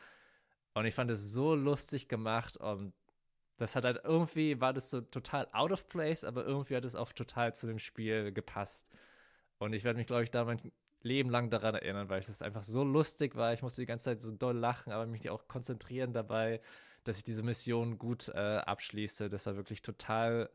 [0.72, 2.94] Und ich fand es so lustig gemacht und
[3.58, 6.96] das hat halt irgendwie, war das so total out of place, aber irgendwie hat es
[6.96, 8.90] auch total zu dem Spiel gepasst.
[9.58, 10.72] Und ich werde mich, glaube ich, da mein
[11.04, 13.52] Leben lang daran erinnern, weil es einfach so lustig war.
[13.52, 16.60] Ich musste die ganze Zeit so doll lachen, aber mich auch konzentrieren dabei,
[17.04, 19.28] dass ich diese Mission gut äh, abschließe.
[19.28, 20.50] Das war wirklich total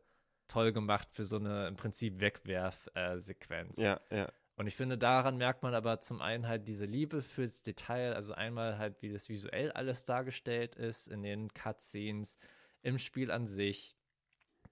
[0.48, 3.78] toll gemacht für so eine im Prinzip Wegwerf-Sequenz.
[3.78, 4.32] Äh, ja, ja.
[4.56, 8.34] Und ich finde, daran merkt man aber zum einen halt diese Liebe fürs Detail, also
[8.34, 12.38] einmal halt, wie das visuell alles dargestellt ist in den Cutscenes,
[12.82, 13.96] im Spiel an sich,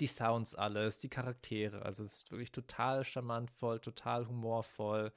[0.00, 1.82] die Sounds alles, die Charaktere.
[1.82, 5.12] Also es ist wirklich total charmantvoll, total humorvoll.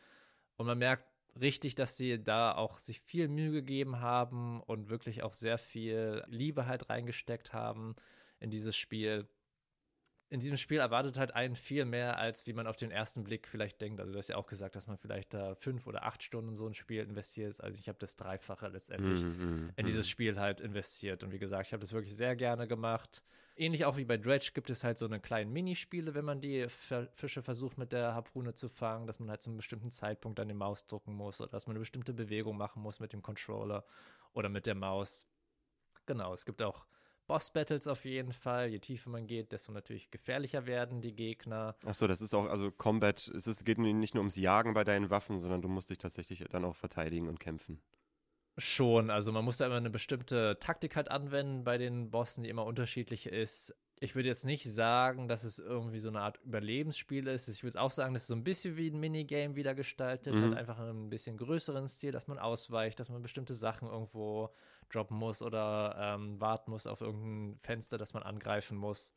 [0.59, 1.05] Und man merkt
[1.39, 6.21] richtig, dass sie da auch sich viel Mühe gegeben haben und wirklich auch sehr viel
[6.27, 7.95] Liebe halt reingesteckt haben
[8.41, 9.29] in dieses Spiel
[10.31, 13.47] in diesem Spiel erwartet halt einen viel mehr, als wie man auf den ersten Blick
[13.47, 13.99] vielleicht denkt.
[13.99, 16.55] Also du hast ja auch gesagt, dass man vielleicht da fünf oder acht Stunden in
[16.55, 17.59] so ein Spiel investiert.
[17.61, 21.23] Also ich habe das Dreifache letztendlich mm, in dieses Spiel halt investiert.
[21.23, 23.23] Und wie gesagt, ich habe das wirklich sehr gerne gemacht.
[23.59, 26.67] Ähnlich auch wie bei Dredge gibt es halt so eine kleine Minispiele, wenn man die
[26.69, 30.47] Fische versucht mit der Harpune zu fangen, dass man halt zu einem bestimmten Zeitpunkt dann
[30.47, 33.83] die Maus drucken muss oder dass man eine bestimmte Bewegung machen muss mit dem Controller
[34.31, 35.27] oder mit der Maus.
[36.05, 36.85] Genau, es gibt auch
[37.27, 38.69] Boss-Battles auf jeden Fall.
[38.69, 41.75] Je tiefer man geht, desto natürlich gefährlicher werden die Gegner.
[41.85, 45.09] Achso, das ist auch, also Combat, es ist, geht nicht nur ums Jagen bei deinen
[45.09, 47.81] Waffen, sondern du musst dich tatsächlich dann auch verteidigen und kämpfen.
[48.59, 52.49] Schon, also man muss da immer eine bestimmte Taktik halt anwenden bei den Bossen, die
[52.49, 53.73] immer unterschiedlich ist.
[54.01, 57.47] Ich würde jetzt nicht sagen, dass es irgendwie so eine Art Überlebensspiel ist.
[57.47, 60.43] Ich würde auch sagen, dass es so ein bisschen wie ein Minigame wieder gestaltet, mhm.
[60.43, 64.53] halt einfach in einem bisschen größeren Stil, dass man ausweicht, dass man bestimmte Sachen irgendwo
[64.89, 69.13] droppen muss oder ähm, warten muss auf irgendein Fenster, das man angreifen muss.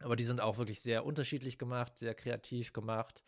[0.00, 3.24] Aber die sind auch wirklich sehr unterschiedlich gemacht, sehr kreativ gemacht.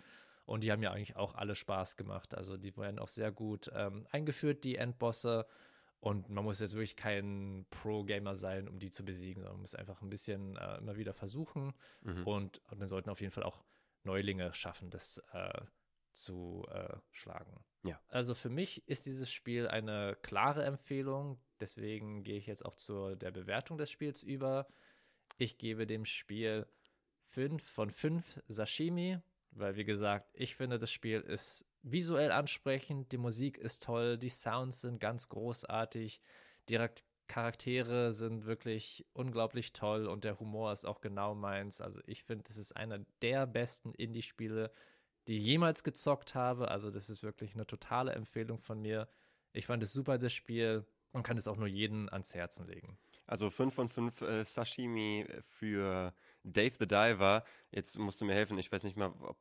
[0.50, 2.34] Und die haben ja eigentlich auch alle Spaß gemacht.
[2.34, 5.46] Also die werden auch sehr gut ähm, eingeführt, die Endbosse.
[6.00, 9.76] Und man muss jetzt wirklich kein Pro-Gamer sein, um die zu besiegen, sondern man muss
[9.76, 11.72] einfach ein bisschen äh, immer wieder versuchen.
[12.00, 12.26] Mhm.
[12.26, 13.62] Und, und dann sollten auf jeden Fall auch
[14.02, 15.60] Neulinge schaffen, das äh,
[16.10, 17.64] zu äh, schlagen.
[17.84, 18.00] Ja.
[18.08, 21.40] Also für mich ist dieses Spiel eine klare Empfehlung.
[21.60, 24.66] Deswegen gehe ich jetzt auch zu der Bewertung des Spiels über.
[25.38, 26.66] Ich gebe dem Spiel
[27.28, 29.20] 5 von 5 Sashimi,
[29.52, 34.28] weil wie gesagt, ich finde, das Spiel ist visuell ansprechend, die Musik ist toll, die
[34.28, 36.20] Sounds sind ganz großartig,
[36.68, 36.78] die
[37.26, 41.80] Charaktere sind wirklich unglaublich toll und der Humor ist auch genau meins.
[41.80, 44.72] Also ich finde, das ist einer der besten Indie-Spiele,
[45.28, 46.72] die ich jemals gezockt habe.
[46.72, 49.08] Also das ist wirklich eine totale Empfehlung von mir.
[49.52, 52.98] Ich fand es super, das Spiel und kann es auch nur jeden ans Herzen legen.
[53.26, 56.12] Also 5 von 5 äh, Sashimi für
[56.44, 57.44] Dave the Diver.
[57.70, 59.38] Jetzt musst du mir helfen, ich weiß nicht mal, ob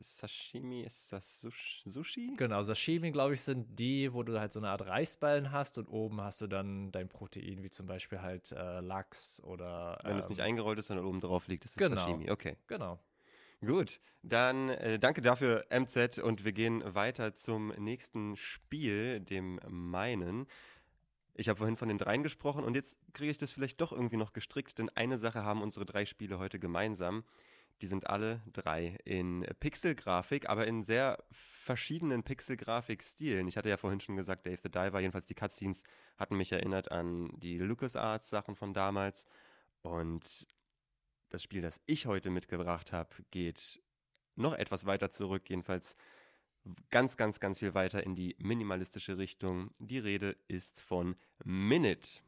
[0.00, 1.44] Sashimi ist das
[1.84, 2.34] Sushi?
[2.36, 5.88] Genau, Sashimi, glaube ich, sind die, wo du halt so eine Art Reisballen hast und
[5.88, 9.98] oben hast du dann dein Protein, wie zum Beispiel halt äh, Lachs oder.
[10.04, 12.30] Wenn ähm, es nicht eingerollt ist, sondern oben drauf liegt, ist es genau, Sashimi.
[12.30, 12.56] Okay.
[12.66, 12.98] Genau.
[13.60, 20.46] Gut, dann äh, danke dafür, MZ, und wir gehen weiter zum nächsten Spiel, dem meinen.
[21.38, 24.16] Ich habe vorhin von den dreien gesprochen und jetzt kriege ich das vielleicht doch irgendwie
[24.16, 27.22] noch gestrickt, denn eine Sache haben unsere drei Spiele heute gemeinsam.
[27.80, 33.46] Die sind alle drei in Pixelgrafik, aber in sehr verschiedenen Pixelgrafik-Stilen.
[33.46, 35.84] Ich hatte ja vorhin schon gesagt, Dave the Diver, jedenfalls die Cutscenes
[36.16, 39.24] hatten mich erinnert an die LucasArts-Sachen von damals.
[39.82, 40.44] Und
[41.28, 43.80] das Spiel, das ich heute mitgebracht habe, geht
[44.34, 45.94] noch etwas weiter zurück, jedenfalls
[46.90, 49.70] ganz, ganz, ganz viel weiter in die minimalistische Richtung.
[49.78, 52.20] Die Rede ist von Minute.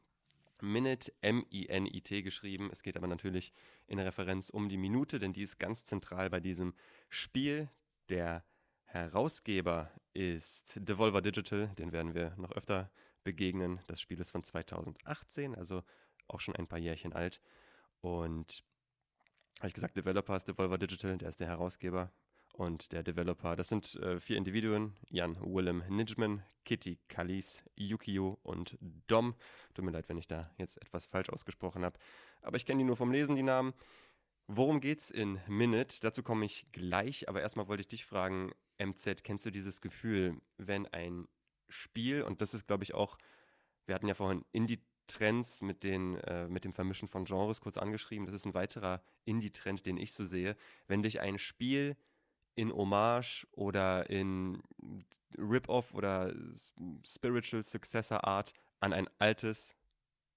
[0.62, 2.70] Minute, M-I-N-I-T geschrieben.
[2.72, 3.52] Es geht aber natürlich
[3.86, 6.74] in Referenz um die Minute, denn die ist ganz zentral bei diesem
[7.08, 7.70] Spiel.
[8.08, 8.44] Der
[8.84, 12.90] Herausgeber ist Devolver Digital, den werden wir noch öfter
[13.22, 13.80] begegnen.
[13.86, 15.82] Das Spiel ist von 2018, also
[16.26, 17.40] auch schon ein paar Jährchen alt.
[18.00, 18.64] Und
[19.60, 22.12] habe ich gesagt, Developer ist Devolver Digital, der ist der Herausgeber.
[22.60, 28.76] Und der Developer, das sind äh, vier Individuen: Jan Willem Nijman, Kitty Kalis, Yukio und
[29.06, 29.34] Dom.
[29.72, 31.98] Tut mir leid, wenn ich da jetzt etwas falsch ausgesprochen habe.
[32.42, 33.72] Aber ich kenne die nur vom Lesen, die Namen.
[34.46, 36.00] Worum geht's in Minute?
[36.02, 40.36] Dazu komme ich gleich, aber erstmal wollte ich dich fragen, MZ, kennst du dieses Gefühl,
[40.58, 41.28] wenn ein
[41.70, 43.16] Spiel, und das ist, glaube ich, auch,
[43.86, 45.98] wir hatten ja vorhin Indie Trends mit, äh,
[46.48, 48.26] mit dem Vermischen von Genres kurz angeschrieben.
[48.26, 50.56] Das ist ein weiterer Indie-Trend, den ich so sehe.
[50.86, 51.96] Wenn dich ein Spiel
[52.54, 54.62] in Hommage oder in
[55.38, 56.34] Rip-Off oder
[57.04, 59.74] Spiritual Successor Art an ein altes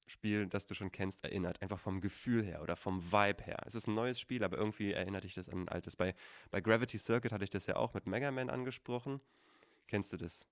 [0.06, 1.62] Spiel, das du schon kennst, erinnert.
[1.62, 3.58] Einfach vom Gefühl her oder vom Vibe her.
[3.66, 5.96] Es ist ein neues Spiel, aber irgendwie erinnert dich das an ein altes.
[5.96, 6.14] Bei,
[6.52, 9.22] bei Gravity Circuit hatte ich das ja auch mit Mega Man angesprochen.
[9.88, 10.46] Kennst du das?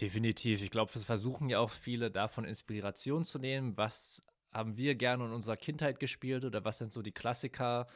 [0.00, 0.62] Definitiv.
[0.62, 3.76] Ich glaube, es versuchen ja auch viele davon Inspiration zu nehmen.
[3.76, 7.86] Was haben wir gerne in unserer Kindheit gespielt oder was sind so die Klassiker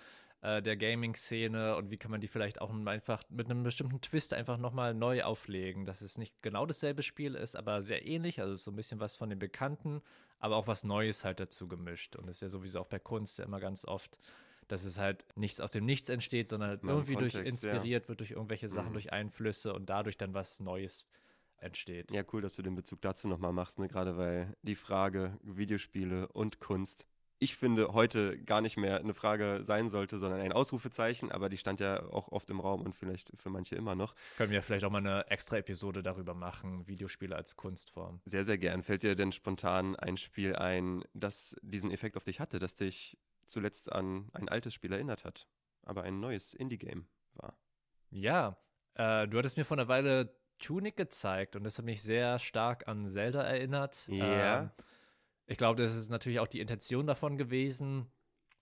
[0.45, 4.35] äh, der Gaming-Szene und wie kann man die vielleicht auch einfach mit einem bestimmten Twist
[4.35, 8.55] einfach nochmal neu auflegen, dass es nicht genau dasselbe Spiel ist, aber sehr ähnlich, also
[8.55, 10.03] so ein bisschen was von den Bekannten,
[10.39, 13.39] aber auch was Neues halt dazu gemischt und das ist ja sowieso auch bei Kunst
[13.39, 14.19] ja immer ganz oft
[14.69, 18.09] dass es halt nichts aus dem Nichts entsteht, sondern halt irgendwie Kontext, durch inspiriert ja.
[18.09, 18.95] wird durch irgendwelche Sachen, mhm.
[18.95, 21.05] durch Einflüsse und dadurch dann was Neues
[21.59, 22.13] entsteht.
[22.13, 23.89] Ja, cool, dass du den Bezug dazu nochmal machst, ne?
[23.89, 27.07] gerade weil die Frage Videospiele und Kunst
[27.45, 31.59] ich finde, heute gar nicht mehr eine Frage sein sollte, sondern ein Ausrufezeichen, aber die
[31.59, 34.15] stand ja auch oft im Raum und vielleicht für manche immer noch.
[34.37, 38.21] Können wir vielleicht auch mal eine extra Episode darüber machen, Videospiele als Kunstform.
[38.25, 38.83] Sehr, sehr gern.
[38.83, 43.19] Fällt dir denn spontan ein Spiel ein, das diesen Effekt auf dich hatte, das dich
[43.47, 45.47] zuletzt an ein altes Spiel erinnert hat,
[45.83, 47.59] aber ein neues Indie-Game war?
[48.11, 48.57] Ja,
[48.95, 52.89] äh, du hattest mir vor einer Weile Tunic gezeigt und das hat mich sehr stark
[52.89, 54.09] an Zelda erinnert.
[54.09, 54.25] Ja.
[54.25, 54.63] Yeah.
[54.63, 54.71] Ähm,
[55.47, 58.11] ich glaube, das ist natürlich auch die Intention davon gewesen.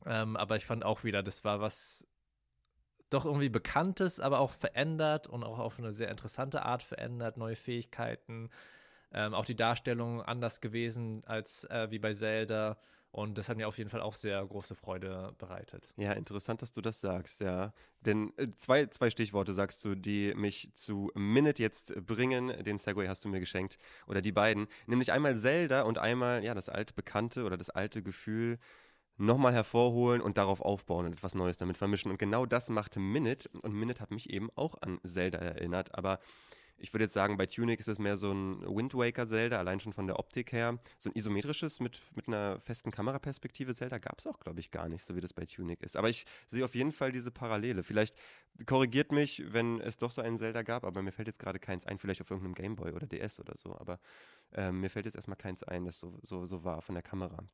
[0.04, 2.08] Ähm, aber ich fand auch wieder, das war was
[3.10, 7.56] doch irgendwie Bekanntes, aber auch verändert und auch auf eine sehr interessante Art verändert, neue
[7.56, 8.50] Fähigkeiten.
[9.12, 12.78] Ähm, auch die Darstellung anders gewesen als äh, wie bei Zelda.
[13.12, 15.92] Und das hat mir auf jeden Fall auch sehr große Freude bereitet.
[15.98, 17.74] Ja, interessant, dass du das sagst, ja.
[18.00, 22.48] Denn äh, zwei, zwei Stichworte sagst du, die mich zu Minute jetzt bringen.
[22.64, 23.76] Den Segway hast du mir geschenkt.
[24.06, 24.66] Oder die beiden.
[24.86, 28.58] Nämlich einmal Zelda und einmal, ja, das alte Bekannte oder das alte Gefühl
[29.18, 32.10] nochmal hervorholen und darauf aufbauen und etwas Neues damit vermischen.
[32.10, 33.50] Und genau das macht Minute.
[33.62, 35.94] Und Minute hat mich eben auch an Zelda erinnert.
[35.94, 36.18] Aber
[36.82, 39.78] ich würde jetzt sagen, bei Tunic ist es mehr so ein Wind Waker Zelda, allein
[39.78, 40.78] schon von der Optik her.
[40.98, 44.88] So ein isometrisches mit, mit einer festen Kameraperspektive Zelda gab es auch, glaube ich, gar
[44.88, 45.96] nicht, so wie das bei Tunic ist.
[45.96, 47.84] Aber ich sehe auf jeden Fall diese Parallele.
[47.84, 48.16] Vielleicht
[48.66, 51.86] korrigiert mich, wenn es doch so einen Zelda gab, aber mir fällt jetzt gerade keins
[51.86, 53.78] ein, vielleicht auf irgendeinem Gameboy oder DS oder so.
[53.78, 54.00] Aber
[54.52, 57.44] äh, mir fällt jetzt erstmal keins ein, das so, so, so war von der Kamera.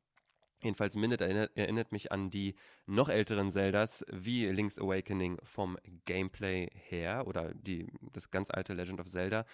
[0.61, 6.69] Jedenfalls Minute erinnert, erinnert, mich an die noch älteren Zeldas wie Link's Awakening vom Gameplay
[6.73, 9.45] her oder die, das ganz alte Legend of Zelda.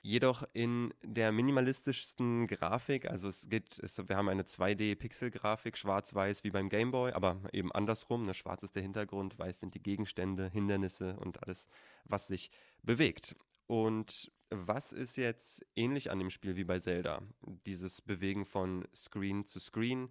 [0.00, 6.50] Jedoch in der minimalistischsten Grafik, also es geht, es, wir haben eine 2D-Pixel-Grafik, schwarz-weiß wie
[6.50, 11.16] beim Gameboy, aber eben andersrum, ne, schwarz ist der Hintergrund, weiß sind die Gegenstände, Hindernisse
[11.18, 11.66] und alles,
[12.04, 12.50] was sich
[12.82, 13.34] bewegt.
[13.66, 17.20] Und was ist jetzt ähnlich an dem Spiel wie bei Zelda?
[17.66, 20.10] Dieses Bewegen von Screen zu Screen,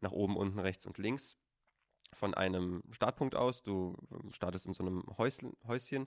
[0.00, 1.36] nach oben, unten, rechts und links
[2.12, 3.62] von einem Startpunkt aus.
[3.62, 6.06] Du ähm, startest in so einem Häuschen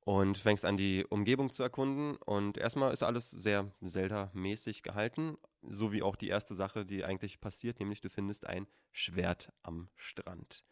[0.00, 2.16] und fängst an, die Umgebung zu erkunden.
[2.16, 7.40] Und erstmal ist alles sehr Zelda-mäßig gehalten, so wie auch die erste Sache, die eigentlich
[7.40, 10.64] passiert, nämlich du findest ein Schwert am Strand.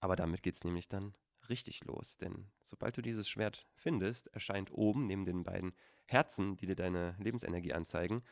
[0.00, 1.14] Aber damit geht es nämlich dann
[1.48, 6.66] richtig los, denn sobald du dieses Schwert findest, erscheint oben neben den beiden Herzen, die
[6.66, 8.22] dir deine Lebensenergie anzeigen,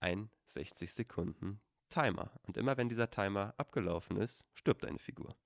[0.00, 1.60] ein 60 Sekunden
[1.94, 2.30] Timer.
[2.46, 5.36] Und immer wenn dieser Timer abgelaufen ist, stirbt deine Figur.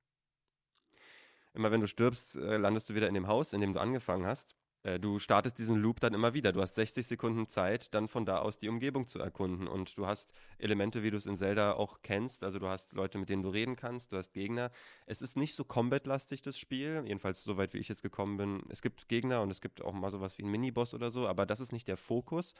[1.53, 4.27] Immer wenn du stirbst, äh, landest du wieder in dem Haus, in dem du angefangen
[4.27, 4.57] hast.
[4.83, 6.53] Äh, du startest diesen Loop dann immer wieder.
[6.53, 9.67] Du hast 60 Sekunden Zeit, dann von da aus die Umgebung zu erkunden.
[9.67, 12.45] Und du hast Elemente, wie du es in Zelda auch kennst.
[12.45, 14.71] Also du hast Leute, mit denen du reden kannst, du hast Gegner.
[15.07, 17.03] Es ist nicht so combat-lastig, das Spiel.
[17.05, 18.63] Jedenfalls so weit, wie ich jetzt gekommen bin.
[18.69, 21.45] Es gibt Gegner und es gibt auch mal sowas wie einen Miniboss oder so, aber
[21.45, 22.55] das ist nicht der Fokus.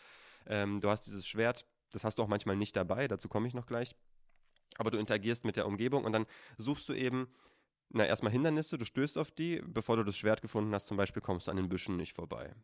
[0.47, 3.55] Ähm, du hast dieses Schwert, das hast du auch manchmal nicht dabei, dazu komme ich
[3.55, 3.95] noch gleich.
[4.77, 7.29] Aber du interagierst mit der Umgebung und dann suchst du eben,
[7.91, 11.23] na, erstmal Hindernisse, du stößt auf die, bevor du das Schwert gefunden hast, zum Beispiel
[11.23, 12.55] kommst du an den Büschen nicht vorbei.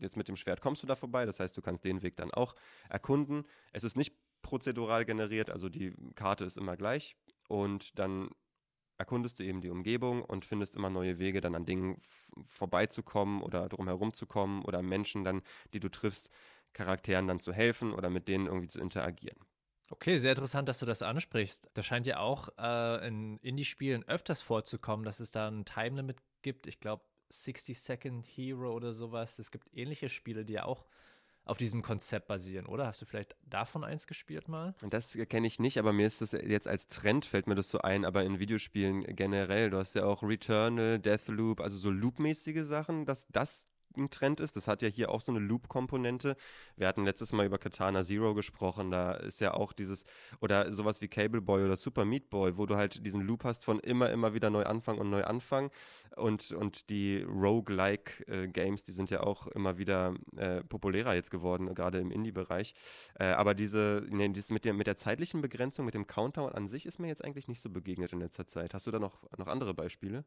[0.00, 2.32] Jetzt mit dem Schwert kommst du da vorbei, das heißt, du kannst den Weg dann
[2.32, 2.54] auch
[2.88, 3.44] erkunden.
[3.72, 7.16] Es ist nicht prozedural generiert, also die Karte ist immer gleich
[7.48, 8.30] und dann
[8.98, 12.00] erkundest du eben die Umgebung und findest immer neue Wege, dann an Dingen
[12.48, 16.30] vorbeizukommen oder drumherum zu kommen oder Menschen dann, die du triffst,
[16.74, 19.38] Charakteren dann zu helfen oder mit denen irgendwie zu interagieren.
[19.90, 21.70] Okay, sehr interessant, dass du das ansprichst.
[21.74, 26.66] Das scheint ja auch äh, in Indie-Spielen öfters vorzukommen, dass es da ein Time-Limit gibt.
[26.66, 29.38] Ich glaube, 60 Second Hero oder sowas.
[29.38, 30.84] Es gibt ähnliche Spiele, die ja auch
[31.44, 32.86] auf diesem Konzept basieren, oder?
[32.86, 34.74] Hast du vielleicht davon eins gespielt mal?
[34.88, 37.80] Das kenne ich nicht, aber mir ist das jetzt als Trend, fällt mir das so
[37.80, 39.68] ein, aber in Videospielen generell.
[39.68, 44.56] Du hast ja auch Returnal, Deathloop, also so Loop-mäßige Sachen, dass das ein Trend ist.
[44.56, 46.36] Das hat ja hier auch so eine Loop-Komponente.
[46.76, 48.90] Wir hatten letztes Mal über Katana Zero gesprochen.
[48.90, 50.04] Da ist ja auch dieses,
[50.40, 53.64] oder sowas wie Cable Boy oder Super Meat Boy, wo du halt diesen Loop hast
[53.64, 55.70] von immer, immer wieder neu anfangen und neu anfangen.
[56.16, 61.74] Und, und die Roguelike-Games, äh, die sind ja auch immer wieder äh, populärer jetzt geworden,
[61.74, 62.74] gerade im Indie-Bereich.
[63.18, 66.68] Äh, aber diese, nee, dieses mit, der, mit der zeitlichen Begrenzung, mit dem Countdown an
[66.68, 68.74] sich ist mir jetzt eigentlich nicht so begegnet in letzter Zeit.
[68.74, 70.24] Hast du da noch, noch andere Beispiele?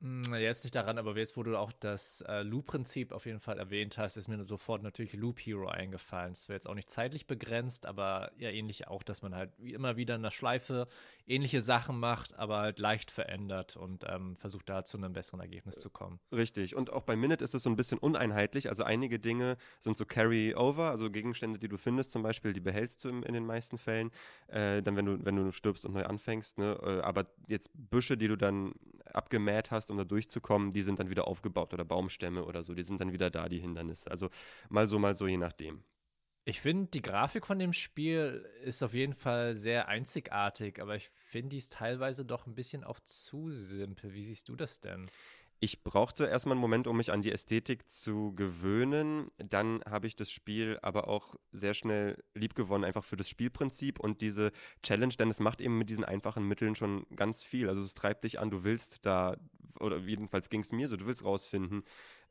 [0.00, 3.58] Hm, jetzt nicht daran, aber jetzt, wo du auch das äh, Loop-Prinzip auf jeden Fall
[3.58, 6.32] erwähnt hast, ist mir sofort natürlich Loop Hero eingefallen.
[6.32, 9.72] Es wäre jetzt auch nicht zeitlich begrenzt, aber ja ähnlich auch, dass man halt wie
[9.72, 10.88] immer wieder in der Schleife
[11.26, 15.76] ähnliche Sachen macht, aber halt leicht verändert und ähm, versucht da zu einem besseren Ergebnis
[15.76, 16.20] zu kommen.
[16.32, 16.76] Richtig.
[16.76, 18.68] Und auch bei Minute ist es so ein bisschen uneinheitlich.
[18.68, 23.02] Also einige Dinge sind so Carry-Over, also Gegenstände, die du findest zum Beispiel, die behältst
[23.04, 24.10] du in, in den meisten Fällen,
[24.48, 26.58] äh, dann wenn du, wenn du stirbst und neu anfängst.
[26.58, 26.78] Ne?
[26.82, 28.74] Äh, aber jetzt Büsche, die du dann
[29.12, 32.82] abgemäht hast, um da durchzukommen, die sind dann wieder aufgebaut oder Baumstämme oder so, die
[32.82, 34.10] sind dann wieder da, die Hindernisse.
[34.10, 34.28] Also
[34.68, 35.84] mal so, mal so, je nachdem.
[36.46, 41.08] Ich finde, die Grafik von dem Spiel ist auf jeden Fall sehr einzigartig, aber ich
[41.08, 44.12] finde die ist teilweise doch ein bisschen auch zu simpel.
[44.12, 45.08] Wie siehst du das denn?
[45.64, 49.30] Ich brauchte erstmal einen Moment, um mich an die Ästhetik zu gewöhnen.
[49.38, 54.20] Dann habe ich das Spiel aber auch sehr schnell liebgewonnen, einfach für das Spielprinzip und
[54.20, 57.70] diese Challenge, denn es macht eben mit diesen einfachen Mitteln schon ganz viel.
[57.70, 59.38] Also es treibt dich an, du willst da,
[59.80, 61.84] oder jedenfalls ging es mir so, du willst rausfinden,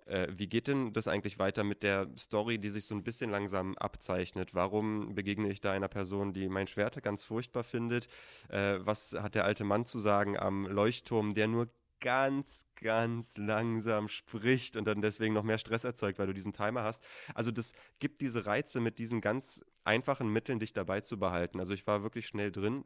[0.05, 3.31] äh, wie geht denn das eigentlich weiter mit der Story, die sich so ein bisschen
[3.31, 4.53] langsam abzeichnet?
[4.53, 8.05] Warum begegne ich da einer Person, die mein Schwert ganz furchtbar findet?
[8.49, 11.67] Äh, was hat der alte Mann zu sagen am Leuchtturm, der nur
[12.03, 16.83] ganz, ganz langsam spricht und dann deswegen noch mehr Stress erzeugt, weil du diesen Timer
[16.83, 17.01] hast.
[17.33, 21.61] Also das gibt diese Reize mit diesen ganz einfachen Mitteln, dich dabei zu behalten.
[21.61, 22.83] Also ich war wirklich schnell drin.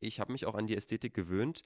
[0.00, 1.62] Ich habe mich auch an die Ästhetik gewöhnt.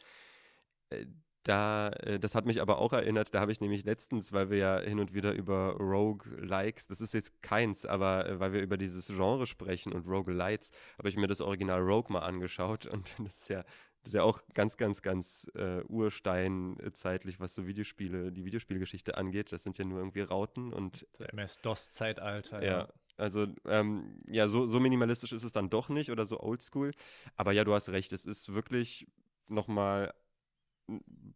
[0.91, 1.07] Äh,
[1.45, 4.59] da, äh, das hat mich aber auch erinnert, da habe ich nämlich letztens, weil wir
[4.59, 8.79] ja hin und wieder über Rogue-Likes, das ist jetzt keins, aber äh, weil wir über
[8.79, 13.43] dieses Genre sprechen und Rogue-Lights, habe ich mir das Original Rogue mal angeschaut und das
[13.43, 13.65] ist ja,
[14.05, 19.51] das ist ja auch ganz, ganz, ganz äh, ursteinzeitlich, was so Videospiele, die Videospielgeschichte angeht.
[19.51, 21.07] Das sind ja nur irgendwie Rauten und.
[21.17, 22.81] So MS-DOS-Zeitalter, ja.
[22.81, 22.88] ja.
[23.17, 26.93] Also, ähm, ja, so, so minimalistisch ist es dann doch nicht oder so oldschool.
[27.37, 29.07] Aber ja, du hast recht, es ist wirklich
[29.49, 30.12] nochmal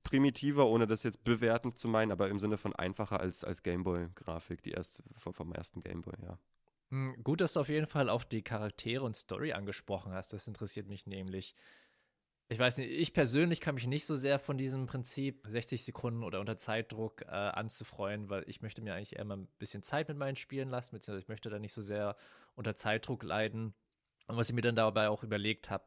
[0.02, 4.62] primitiver, ohne das jetzt bewertend zu meinen, aber im Sinne von einfacher als, als Gameboy-Grafik,
[4.62, 6.38] die erste vom, vom ersten Gameboy, ja.
[6.90, 10.33] Hm, gut, dass du auf jeden Fall auch die Charaktere und Story angesprochen hast.
[10.33, 11.54] Das interessiert mich nämlich.
[12.50, 16.24] Ich weiß nicht, ich persönlich kann mich nicht so sehr von diesem Prinzip 60 Sekunden
[16.24, 20.08] oder unter Zeitdruck äh, anzufreuen, weil ich möchte mir eigentlich eher mal ein bisschen Zeit
[20.08, 22.16] mit meinen Spielen lassen, beziehungsweise ich möchte da nicht so sehr
[22.54, 23.74] unter Zeitdruck leiden.
[24.28, 25.84] Und was ich mir dann dabei auch überlegt habe,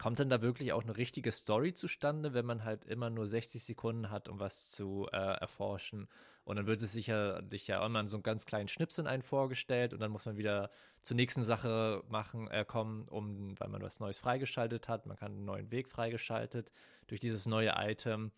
[0.00, 3.62] Kommt denn da wirklich auch eine richtige Story zustande, wenn man halt immer nur 60
[3.62, 6.08] Sekunden hat, um was zu äh, erforschen?
[6.44, 9.22] Und dann wird es sicher dich ja immer in so einen ganz kleinen Schnipsel einen
[9.22, 10.70] vorgestellt und dann muss man wieder
[11.02, 15.04] zur nächsten Sache machen, äh, kommen, um, weil man was Neues freigeschaltet hat.
[15.04, 16.72] Man kann einen neuen Weg freigeschaltet
[17.06, 18.32] durch dieses neue Item.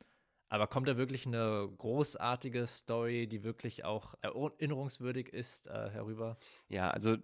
[0.49, 6.39] Aber kommt da wirklich eine großartige Story, die wirklich auch erinnerungswürdig ist, äh, herüber?
[6.69, 7.19] Ja, also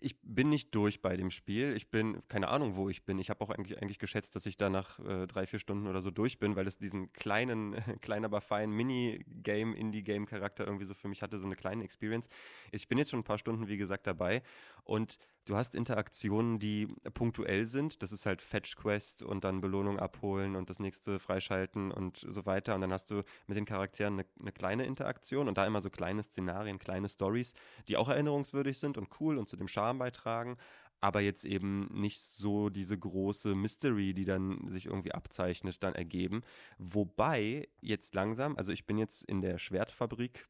[0.00, 1.74] ich bin nicht durch bei dem Spiel.
[1.76, 3.18] Ich bin, keine Ahnung, wo ich bin.
[3.18, 6.02] Ich habe auch eigentlich, eigentlich geschätzt, dass ich da nach äh, drei, vier Stunden oder
[6.02, 11.08] so durch bin, weil es diesen kleinen, kleinen, aber feinen Mini-Game, Indie-Game-Charakter irgendwie so für
[11.08, 12.28] mich hatte, so eine kleine Experience.
[12.70, 14.42] Ich bin jetzt schon ein paar Stunden, wie gesagt, dabei
[14.84, 18.02] und du hast Interaktionen, die punktuell sind.
[18.02, 22.44] Das ist halt Fetch Quest und dann Belohnung abholen und das nächste freischalten und so
[22.44, 22.74] weiter.
[22.74, 25.90] Und dann hast du mit den Charakteren eine, eine kleine Interaktion und da immer so
[25.90, 27.54] kleine Szenarien, kleine Stories,
[27.88, 30.58] die auch erinnerungswürdig sind und cool und zu dem Charme beitragen.
[31.00, 36.42] Aber jetzt eben nicht so diese große Mystery, die dann sich irgendwie abzeichnet, dann ergeben.
[36.78, 40.48] Wobei jetzt langsam, also ich bin jetzt in der Schwertfabrik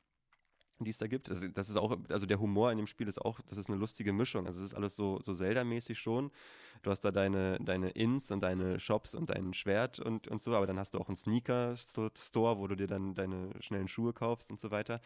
[0.84, 1.30] die es da gibt.
[1.30, 3.78] Also das ist auch, also der Humor in dem Spiel ist auch, das ist eine
[3.78, 4.46] lustige Mischung.
[4.46, 6.30] Also es ist alles so, so Zelda-mäßig schon.
[6.82, 10.54] Du hast da deine, deine Inns und deine Shops und dein Schwert und, und so,
[10.54, 14.50] aber dann hast du auch einen Sneaker-Store, wo du dir dann deine schnellen Schuhe kaufst
[14.50, 15.00] und so weiter.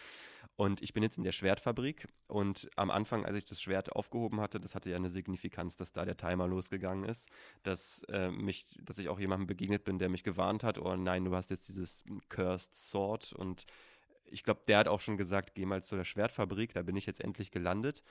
[0.56, 4.40] Und ich bin jetzt in der Schwertfabrik und am Anfang, als ich das Schwert aufgehoben
[4.40, 7.28] hatte, das hatte ja eine Signifikanz, dass da der Timer losgegangen ist,
[7.62, 11.24] dass äh, mich, dass ich auch jemandem begegnet bin, der mich gewarnt hat, oh nein,
[11.24, 13.64] du hast jetzt dieses Cursed Sword und
[14.32, 17.06] ich glaube, der hat auch schon gesagt, geh mal zu der Schwertfabrik, da bin ich
[17.06, 18.02] jetzt endlich gelandet.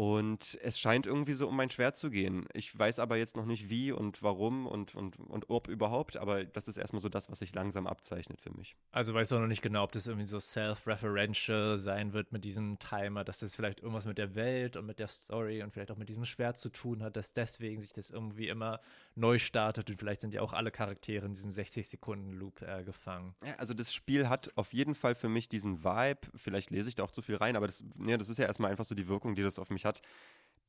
[0.00, 2.48] Und es scheint irgendwie so um mein Schwert zu gehen.
[2.54, 6.42] Ich weiß aber jetzt noch nicht wie und warum und, und, und ob überhaupt, aber
[6.46, 8.76] das ist erstmal so das, was sich langsam abzeichnet für mich.
[8.92, 12.46] Also weißt du auch noch nicht genau, ob das irgendwie so self-referential sein wird mit
[12.46, 15.90] diesem Timer, dass das vielleicht irgendwas mit der Welt und mit der Story und vielleicht
[15.90, 18.80] auch mit diesem Schwert zu tun hat, dass deswegen sich das irgendwie immer
[19.16, 23.34] neu startet und vielleicht sind ja auch alle Charaktere in diesem 60-Sekunden-Loop äh, gefangen.
[23.44, 26.94] Ja, also das Spiel hat auf jeden Fall für mich diesen Vibe, vielleicht lese ich
[26.94, 29.06] da auch zu viel rein, aber das, ja, das ist ja erstmal einfach so die
[29.06, 30.02] Wirkung, die das auf mich hat hat,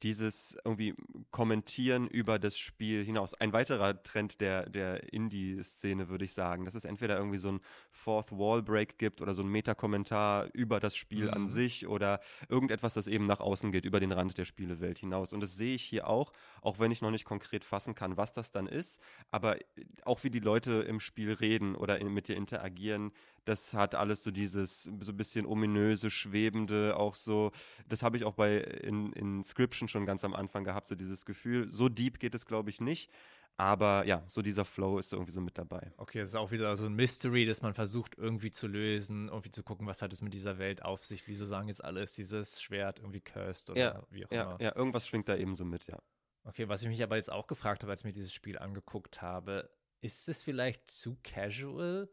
[0.03, 0.95] dieses irgendwie
[1.29, 3.33] Kommentieren über das Spiel hinaus.
[3.35, 7.61] Ein weiterer Trend der, der Indie-Szene, würde ich sagen, dass es entweder irgendwie so ein
[7.91, 11.33] Fourth Wall Break gibt oder so ein Meta-Kommentar über das Spiel mhm.
[11.33, 12.19] an sich oder
[12.49, 15.33] irgendetwas, das eben nach außen geht, über den Rand der Spielewelt hinaus.
[15.33, 18.33] Und das sehe ich hier auch, auch wenn ich noch nicht konkret fassen kann, was
[18.33, 19.57] das dann ist, aber
[20.03, 23.11] auch wie die Leute im Spiel reden oder in, mit dir interagieren,
[23.45, 27.51] das hat alles so dieses so ein bisschen ominöse, schwebende, auch so,
[27.87, 31.67] das habe ich auch bei in, Inscription schon ganz am Anfang gehabt, so dieses Gefühl.
[31.69, 33.09] So deep geht es, glaube ich, nicht.
[33.57, 35.91] Aber ja, so dieser Flow ist irgendwie so mit dabei.
[35.97, 39.51] Okay, es ist auch wieder so ein Mystery, das man versucht irgendwie zu lösen, irgendwie
[39.51, 41.27] zu gucken, was hat es mit dieser Welt auf sich.
[41.27, 44.57] Wieso sagen jetzt alles dieses Schwert irgendwie cursed oder ja, wie auch ja, immer.
[44.61, 45.99] Ja, irgendwas schwingt da eben so mit, ja.
[46.43, 49.21] Okay, was ich mich aber jetzt auch gefragt habe, als ich mir dieses Spiel angeguckt
[49.21, 49.69] habe,
[49.99, 52.09] ist es vielleicht zu casual?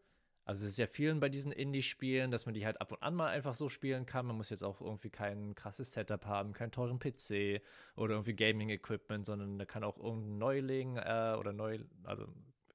[0.49, 3.15] Also es ist ja vielen bei diesen Indie-Spielen, dass man die halt ab und an
[3.15, 4.25] mal einfach so spielen kann.
[4.25, 7.61] Man muss jetzt auch irgendwie kein krasses Setup haben, keinen teuren PC
[7.97, 12.27] oder irgendwie Gaming-Equipment, sondern da kann auch irgendein Neuling äh, oder neu, also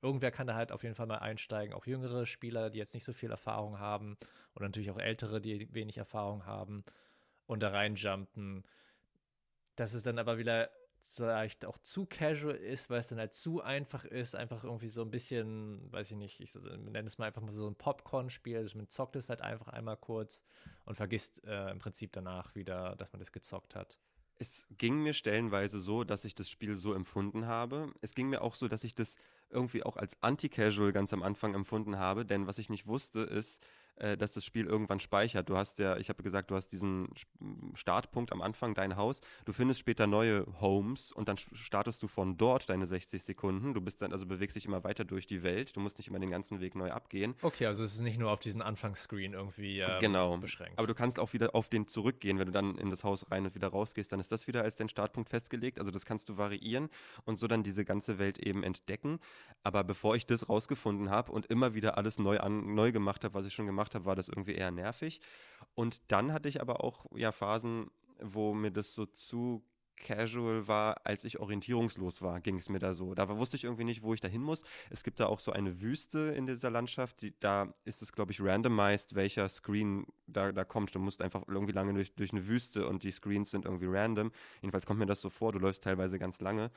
[0.03, 1.73] irgendwer kann da halt auf jeden Fall mal einsteigen.
[1.73, 4.17] Auch jüngere Spieler, die jetzt nicht so viel Erfahrung haben
[4.55, 6.83] oder natürlich auch ältere, die wenig Erfahrung haben
[7.47, 8.65] und da reinjumpen.
[9.75, 10.69] Das ist dann aber wieder
[11.05, 15.01] vielleicht auch zu casual ist, weil es dann halt zu einfach ist, einfach irgendwie so
[15.01, 18.77] ein bisschen, weiß ich nicht, ich nenne es mal einfach mal so ein Popcorn-Spiel, also
[18.77, 20.43] man zockt es halt einfach einmal kurz
[20.85, 23.99] und vergisst äh, im Prinzip danach wieder, dass man das gezockt hat.
[24.39, 27.91] Es ging mir stellenweise so, dass ich das Spiel so empfunden habe.
[28.01, 29.17] Es ging mir auch so, dass ich das
[29.49, 33.63] irgendwie auch als anti-casual ganz am Anfang empfunden habe, denn was ich nicht wusste, ist,
[33.97, 35.49] äh, dass das Spiel irgendwann speichert.
[35.49, 37.09] Du hast ja, ich habe gesagt, du hast diesen
[37.75, 39.21] Startpunkt am Anfang, dein Haus.
[39.45, 43.73] Du findest später neue Homes und dann startest du von dort deine 60 Sekunden.
[43.73, 45.75] Du bist dann, also bewegst dich immer weiter durch die Welt.
[45.75, 47.35] Du musst nicht immer den ganzen Weg neu abgehen.
[47.41, 50.37] Okay, also es ist nicht nur auf diesen Anfangsscreen irgendwie ähm, genau.
[50.37, 50.77] beschränkt.
[50.77, 52.39] Aber du kannst auch wieder auf den zurückgehen.
[52.39, 54.75] Wenn du dann in das Haus rein und wieder rausgehst, dann ist das wieder als
[54.75, 55.79] dein Startpunkt festgelegt.
[55.79, 56.89] Also das kannst du variieren
[57.25, 59.19] und so dann diese ganze Welt eben entdecken.
[59.63, 63.33] Aber bevor ich das rausgefunden habe und immer wieder alles neu, an, neu gemacht habe,
[63.33, 65.19] was ich schon gemacht gemacht habe, war das irgendwie eher nervig.
[65.75, 69.63] Und dann hatte ich aber auch ja Phasen, wo mir das so zu
[69.95, 73.13] casual war, als ich orientierungslos war, ging es mir da so.
[73.13, 74.63] Da wusste ich irgendwie nicht, wo ich da hin muss.
[74.89, 78.31] Es gibt da auch so eine Wüste in dieser Landschaft, die, da ist es, glaube
[78.31, 80.93] ich, randomized, welcher Screen da, da kommt.
[80.93, 84.31] Du musst einfach irgendwie lange durch, durch eine Wüste und die Screens sind irgendwie random.
[84.61, 86.71] Jedenfalls kommt mir das so vor, du läufst teilweise ganz lange.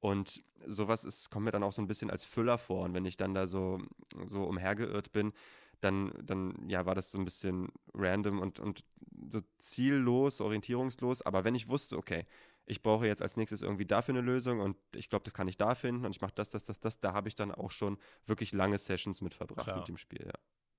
[0.00, 2.84] Und sowas ist, kommt mir dann auch so ein bisschen als Füller vor.
[2.84, 3.78] Und wenn ich dann da so,
[4.26, 5.32] so umhergeirrt bin,
[5.80, 8.84] dann, dann ja, war das so ein bisschen random und, und
[9.30, 11.22] so ziellos, orientierungslos.
[11.22, 12.26] Aber wenn ich wusste, okay,
[12.66, 15.56] ich brauche jetzt als nächstes irgendwie dafür eine Lösung und ich glaube, das kann ich
[15.56, 17.98] da finden und ich mache das, das, das, das, da habe ich dann auch schon
[18.26, 19.78] wirklich lange Sessions mit verbracht Klar.
[19.78, 20.34] mit dem Spiel, ja.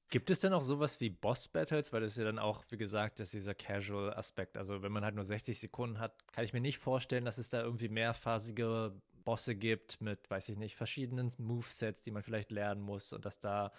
[0.09, 1.93] Gibt es denn auch sowas wie Boss-Battles?
[1.93, 4.57] Weil das ist ja dann auch, wie gesagt, ist dieser Casual-Aspekt.
[4.57, 7.49] Also wenn man halt nur 60 Sekunden hat, kann ich mir nicht vorstellen, dass es
[7.49, 8.93] da irgendwie mehrphasige
[9.23, 13.39] Bosse gibt mit, weiß ich nicht, verschiedenen Movesets, die man vielleicht lernen muss und dass
[13.39, 13.71] da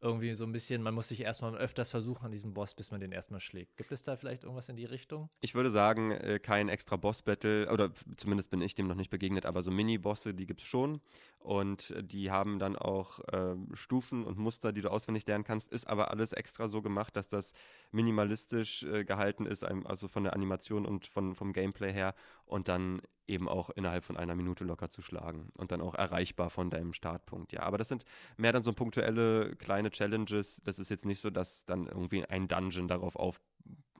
[0.00, 3.00] irgendwie so ein bisschen, man muss sich erstmal öfters versuchen an diesem Boss, bis man
[3.00, 3.76] den erstmal schlägt.
[3.76, 5.30] Gibt es da vielleicht irgendwas in die Richtung?
[5.40, 9.46] Ich würde sagen, äh, kein extra Boss-Battle, oder zumindest bin ich dem noch nicht begegnet,
[9.46, 11.00] aber so Mini-Bosse, die gibt es schon.
[11.38, 15.70] Und die haben dann auch äh, Stufen und Muster, die du auswendig lernen kannst.
[15.70, 17.52] Ist aber alles extra so gemacht, dass das
[17.92, 22.14] minimalistisch äh, gehalten ist, also von der Animation und von, vom Gameplay her.
[22.46, 26.50] Und dann eben auch innerhalb von einer Minute locker zu schlagen und dann auch erreichbar
[26.50, 27.52] von deinem Startpunkt.
[27.52, 28.04] Ja, aber das sind
[28.36, 30.62] mehr dann so punktuelle kleine Challenges.
[30.64, 33.40] Das ist jetzt nicht so, dass dann irgendwie ein Dungeon darauf auf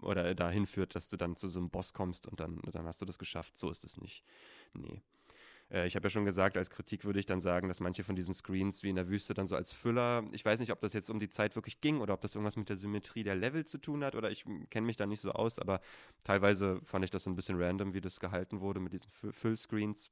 [0.01, 3.01] oder dahin führt, dass du dann zu so einem Boss kommst und dann, dann hast
[3.01, 3.59] du das geschafft.
[3.59, 4.24] So ist es nicht.
[4.74, 5.03] Nee.
[5.71, 8.17] Äh, ich habe ja schon gesagt, als Kritik würde ich dann sagen, dass manche von
[8.17, 10.93] diesen Screens wie in der Wüste dann so als Füller, ich weiß nicht, ob das
[10.93, 13.64] jetzt um die Zeit wirklich ging oder ob das irgendwas mit der Symmetrie der Level
[13.64, 15.81] zu tun hat oder ich kenne mich da nicht so aus, aber
[16.25, 20.11] teilweise fand ich das so ein bisschen random, wie das gehalten wurde mit diesen Füllscreens.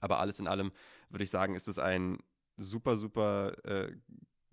[0.00, 0.72] Aber alles in allem
[1.08, 2.18] würde ich sagen, ist es ein
[2.56, 3.92] super, super äh,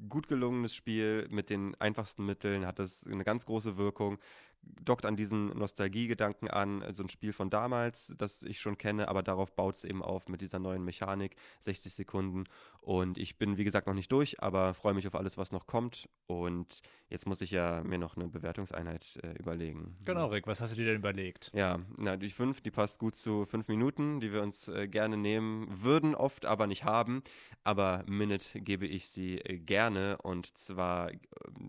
[0.10, 4.18] gut gelungenes Spiel mit den einfachsten Mitteln, hat das eine ganz große Wirkung,
[4.64, 9.24] dockt an diesen Nostalgiegedanken an, so ein Spiel von damals, das ich schon kenne, aber
[9.24, 12.46] darauf baut es eben auf mit dieser neuen Mechanik, 60 Sekunden.
[12.80, 15.68] Und ich bin, wie gesagt, noch nicht durch, aber freue mich auf alles, was noch
[15.68, 16.10] kommt.
[16.26, 19.98] Und jetzt muss ich ja mir noch eine Bewertungseinheit äh, überlegen.
[20.04, 21.52] Genau, Rick, was hast du dir denn überlegt?
[21.54, 25.18] Ja, na, die 5, die passt gut zu 5 Minuten, die wir uns äh, gerne
[25.18, 27.22] nehmen würden, oft aber nicht haben.
[27.64, 31.18] Aber Minute gebe ich sie äh, gerne und zwar äh,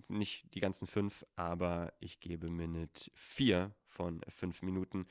[0.09, 5.06] nicht die ganzen 5, aber ich gebe Minute mit vier von fünf Minuten.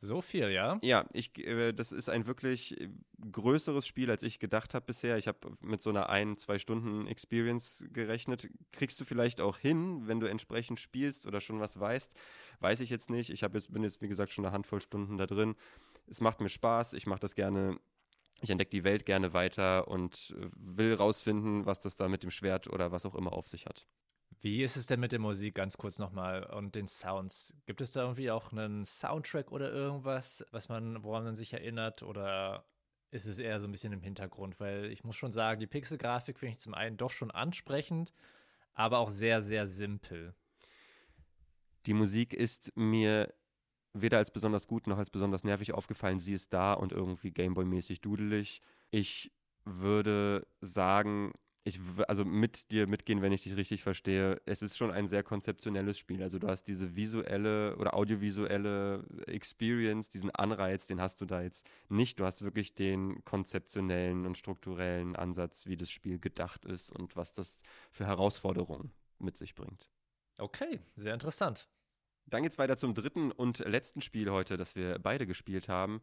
[0.00, 0.78] So viel, ja?
[0.82, 2.88] Ja, ich, äh, das ist ein wirklich äh,
[3.32, 5.16] größeres Spiel, als ich gedacht habe bisher.
[5.16, 8.48] Ich habe mit so einer ein, zwei Stunden Experience gerechnet.
[8.70, 12.14] Kriegst du vielleicht auch hin, wenn du entsprechend spielst oder schon was weißt?
[12.60, 13.30] Weiß ich jetzt nicht.
[13.30, 15.56] Ich jetzt, bin jetzt, wie gesagt, schon eine Handvoll Stunden da drin.
[16.06, 16.92] Es macht mir Spaß.
[16.92, 17.80] Ich mache das gerne
[18.40, 22.30] ich entdecke die Welt gerne weiter und äh, will rausfinden, was das da mit dem
[22.30, 23.86] Schwert oder was auch immer auf sich hat.
[24.40, 27.54] Wie ist es denn mit der Musik ganz kurz nochmal und den Sounds?
[27.66, 32.02] Gibt es da irgendwie auch einen Soundtrack oder irgendwas, was man, woran man sich erinnert
[32.02, 32.64] oder
[33.10, 34.60] ist es eher so ein bisschen im Hintergrund?
[34.60, 38.12] Weil ich muss schon sagen, die Pixelgrafik finde ich zum einen doch schon ansprechend,
[38.74, 40.34] aber auch sehr, sehr simpel.
[41.86, 43.34] Die Musik ist mir
[43.92, 46.20] weder als besonders gut noch als besonders nervig aufgefallen.
[46.20, 48.60] Sie ist da und irgendwie Gameboy-mäßig dudelig.
[48.90, 49.32] Ich
[49.64, 51.32] würde sagen,
[51.68, 54.40] ich also mit dir mitgehen, wenn ich dich richtig verstehe.
[54.46, 56.22] Es ist schon ein sehr konzeptionelles Spiel.
[56.22, 61.66] Also du hast diese visuelle oder audiovisuelle Experience, diesen Anreiz, den hast du da jetzt
[61.88, 62.18] nicht.
[62.18, 67.32] Du hast wirklich den konzeptionellen und strukturellen Ansatz, wie das Spiel gedacht ist und was
[67.32, 69.90] das für Herausforderungen mit sich bringt.
[70.38, 71.68] Okay, sehr interessant.
[72.26, 76.02] Dann geht's weiter zum dritten und letzten Spiel heute, das wir beide gespielt haben.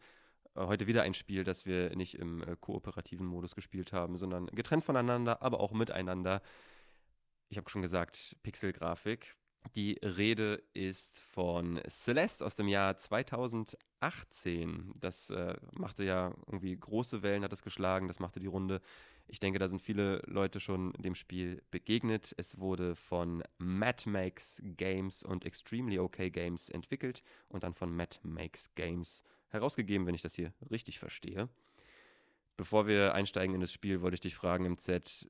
[0.55, 4.47] Äh, heute wieder ein Spiel, das wir nicht im äh, kooperativen Modus gespielt haben, sondern
[4.47, 6.41] getrennt voneinander, aber auch miteinander.
[7.49, 9.35] Ich habe schon gesagt, Pixelgrafik.
[9.75, 14.93] Die Rede ist von Celeste aus dem Jahr 2018.
[14.99, 18.79] Das äh, machte ja irgendwie große Wellen, hat es geschlagen, das machte die Runde.
[19.27, 22.35] Ich denke, da sind viele Leute schon dem Spiel begegnet.
[22.37, 28.19] Es wurde von Mad Makes Games und Extremely OK Games entwickelt und dann von Mad
[28.21, 29.23] Makes Games
[29.55, 31.49] herausgegeben, wenn ich das hier richtig verstehe.
[32.57, 35.27] Bevor wir einsteigen in das Spiel, wollte ich dich fragen im Z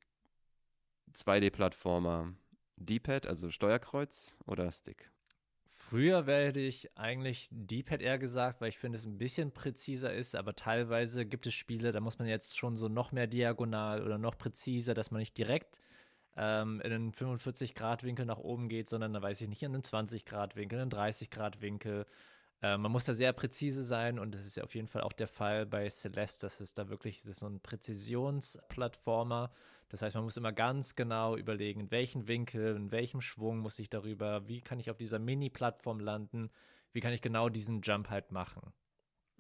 [1.13, 2.34] 2D-Plattformer
[2.78, 5.09] D-Pad, also Steuerkreuz oder Stick?
[5.67, 10.36] Früher werde ich eigentlich D-Pad eher gesagt, weil ich finde, es ein bisschen präziser ist,
[10.36, 14.17] aber teilweise gibt es Spiele, da muss man jetzt schon so noch mehr diagonal oder
[14.17, 15.80] noch präziser, dass man nicht direkt
[16.38, 20.80] ähm, in einen 45-Grad-Winkel nach oben geht, sondern da weiß ich nicht, in einen 20-Grad-Winkel,
[20.80, 22.05] einen 30-Grad-Winkel
[22.62, 25.14] äh, man muss da sehr präzise sein und das ist ja auf jeden Fall auch
[25.14, 29.51] der Fall bei Celeste, dass es da wirklich das ist so ein Präzisionsplattformer.
[29.89, 33.80] Das heißt, man muss immer ganz genau überlegen, in welchem Winkel, in welchem Schwung muss
[33.80, 36.49] ich darüber, wie kann ich auf dieser Mini-Plattform landen,
[36.91, 38.74] wie kann ich genau diesen Jump halt machen.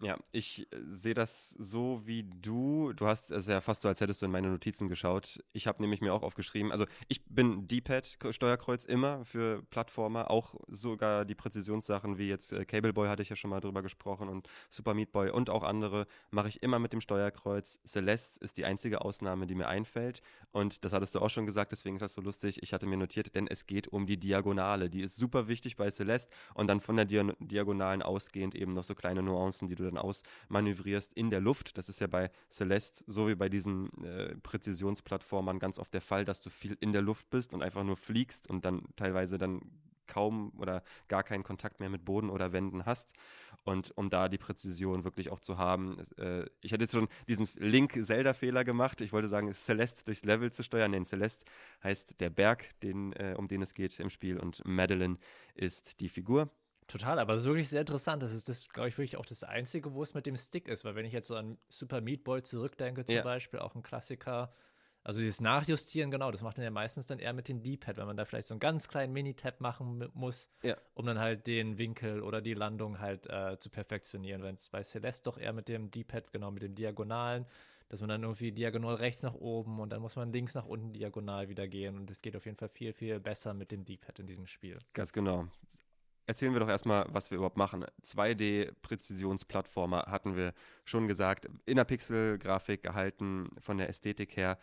[0.01, 2.91] Ja, ich äh, sehe das so wie du.
[2.93, 5.41] Du hast es ja fast so, als hättest du in meine Notizen geschaut.
[5.53, 10.55] Ich habe nämlich mir auch aufgeschrieben, also ich bin D-Pad, Steuerkreuz immer für Plattformer, auch
[10.67, 14.27] sogar die Präzisionssachen wie jetzt äh, Cable Boy hatte ich ja schon mal drüber gesprochen
[14.27, 17.79] und Super Meat Boy und auch andere mache ich immer mit dem Steuerkreuz.
[17.87, 20.21] Celeste ist die einzige Ausnahme, die mir einfällt
[20.51, 22.61] und das hattest du auch schon gesagt, deswegen ist das so lustig.
[22.61, 24.89] Ich hatte mir notiert, denn es geht um die Diagonale.
[24.89, 28.93] Die ist super wichtig bei Celeste und dann von der Diagonalen ausgehend eben noch so
[28.93, 31.77] kleine Nuancen, die du dann ausmanövrierst in der Luft.
[31.77, 36.25] Das ist ja bei Celeste so wie bei diesen äh, Präzisionsplattformern ganz oft der Fall,
[36.25, 39.61] dass du viel in der Luft bist und einfach nur fliegst und dann teilweise dann
[40.07, 43.13] kaum oder gar keinen Kontakt mehr mit Boden oder Wänden hast.
[43.63, 47.47] Und um da die Präzision wirklich auch zu haben, äh, ich hatte jetzt schon diesen
[47.55, 49.01] Link-Zelda-Fehler gemacht.
[49.01, 50.91] Ich wollte sagen, Celeste durchs Level zu steuern.
[50.91, 51.45] Nein, Celeste
[51.83, 54.39] heißt der Berg, den, äh, um den es geht im Spiel.
[54.39, 55.17] Und Madeline
[55.55, 56.51] ist die Figur.
[56.87, 58.21] Total, aber es ist wirklich sehr interessant.
[58.21, 60.85] Das ist das, glaube ich, wirklich auch das Einzige, wo es mit dem Stick ist.
[60.85, 63.23] Weil wenn ich jetzt so an Super Meat Boy zurückdenke, zum ja.
[63.23, 64.53] Beispiel, auch ein Klassiker,
[65.03, 68.05] also dieses Nachjustieren, genau, das macht man ja meistens dann eher mit dem D-Pad, weil
[68.05, 70.77] man da vielleicht so einen ganz kleinen Mini-Tab machen muss, ja.
[70.93, 74.43] um dann halt den Winkel oder die Landung halt äh, zu perfektionieren.
[74.43, 77.45] Wenn es bei Celeste doch eher mit dem D-Pad, genau, mit dem Diagonalen,
[77.89, 80.91] dass man dann irgendwie diagonal rechts nach oben und dann muss man links nach unten
[80.91, 84.19] diagonal wieder gehen und es geht auf jeden Fall viel, viel besser mit dem D-Pad
[84.19, 84.79] in diesem Spiel.
[84.93, 85.47] Ganz genau
[86.27, 87.85] erzählen wir doch erstmal, was wir überhaupt machen.
[88.03, 90.53] 2D-Präzisionsplattformer hatten wir
[90.83, 91.47] schon gesagt.
[91.65, 94.57] Innerpixel-Grafik gehalten von der Ästhetik her.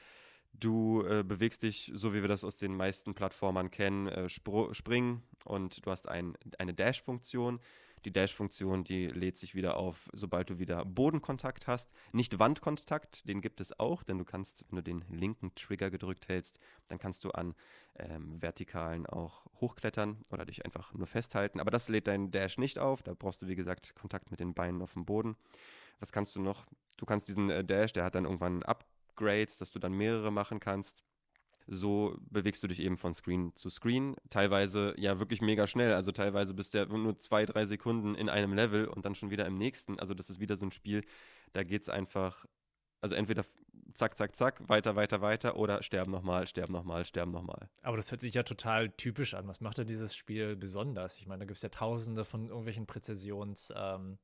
[0.52, 5.22] Du äh, bewegst dich, so wie wir das aus den meisten Plattformern kennen, äh, springen
[5.44, 7.58] und du hast ein, eine Dash-Funktion.
[8.05, 11.90] Die Dash-Funktion, die lädt sich wieder auf, sobald du wieder Bodenkontakt hast.
[12.12, 16.28] Nicht Wandkontakt, den gibt es auch, denn du kannst, wenn du den linken Trigger gedrückt
[16.28, 17.55] hältst, dann kannst du an
[17.98, 21.61] ähm, Vertikalen auch hochklettern oder dich einfach nur festhalten.
[21.61, 23.03] Aber das lädt dein Dash nicht auf.
[23.03, 25.36] Da brauchst du, wie gesagt, Kontakt mit den Beinen auf dem Boden.
[26.00, 26.66] Was kannst du noch?
[26.96, 30.59] Du kannst diesen äh, Dash, der hat dann irgendwann Upgrades, dass du dann mehrere machen
[30.61, 31.05] kannst
[31.66, 34.16] so bewegst du dich eben von Screen zu Screen.
[34.30, 35.92] Teilweise ja wirklich mega schnell.
[35.92, 39.30] Also teilweise bist du ja nur zwei, drei Sekunden in einem Level und dann schon
[39.30, 39.98] wieder im nächsten.
[39.98, 41.02] Also das ist wieder so ein Spiel,
[41.52, 42.44] da geht es einfach,
[43.00, 43.44] also entweder
[43.94, 47.68] zack, zack, zack, weiter, weiter, weiter oder sterben nochmal, sterben nochmal, sterben nochmal.
[47.82, 49.46] Aber das hört sich ja total typisch an.
[49.48, 51.18] Was macht denn dieses Spiel besonders?
[51.18, 54.18] Ich meine, da gibt es ja tausende von irgendwelchen Präzisions- ähm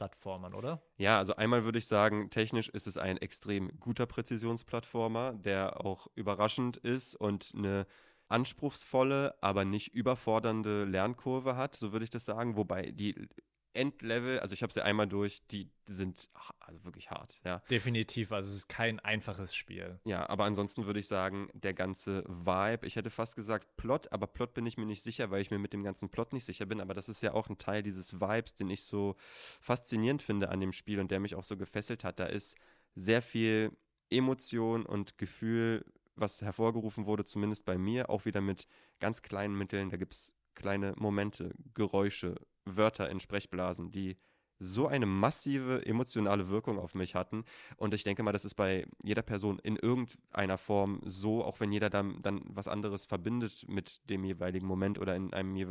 [0.00, 0.80] Plattformern, oder?
[0.96, 6.06] Ja, also einmal würde ich sagen, technisch ist es ein extrem guter Präzisionsplattformer, der auch
[6.14, 7.86] überraschend ist und eine
[8.30, 12.56] anspruchsvolle, aber nicht überfordernde Lernkurve hat, so würde ich das sagen.
[12.56, 13.28] Wobei die
[13.72, 17.60] Endlevel, also ich habe sie einmal durch, die sind also wirklich hart, ja.
[17.70, 20.00] Definitiv, also es ist kein einfaches Spiel.
[20.04, 24.26] Ja, aber ansonsten würde ich sagen, der ganze Vibe, ich hätte fast gesagt Plot, aber
[24.26, 26.66] Plot bin ich mir nicht sicher, weil ich mir mit dem ganzen Plot nicht sicher
[26.66, 29.16] bin, aber das ist ja auch ein Teil dieses Vibes, den ich so
[29.60, 32.18] faszinierend finde an dem Spiel und der mich auch so gefesselt hat.
[32.18, 32.56] Da ist
[32.94, 33.76] sehr viel
[34.10, 35.84] Emotion und Gefühl,
[36.16, 38.66] was hervorgerufen wurde, zumindest bei mir, auch wieder mit
[38.98, 39.90] ganz kleinen Mitteln.
[39.90, 42.34] Da gibt es kleine Momente, Geräusche,
[42.64, 44.16] Wörter in Sprechblasen, die
[44.60, 47.44] so eine massive emotionale Wirkung auf mich hatten.
[47.76, 51.72] Und ich denke mal, das ist bei jeder Person in irgendeiner Form so, auch wenn
[51.72, 55.66] jeder dann, dann was anderes verbindet mit dem jeweiligen Moment oder in einem je,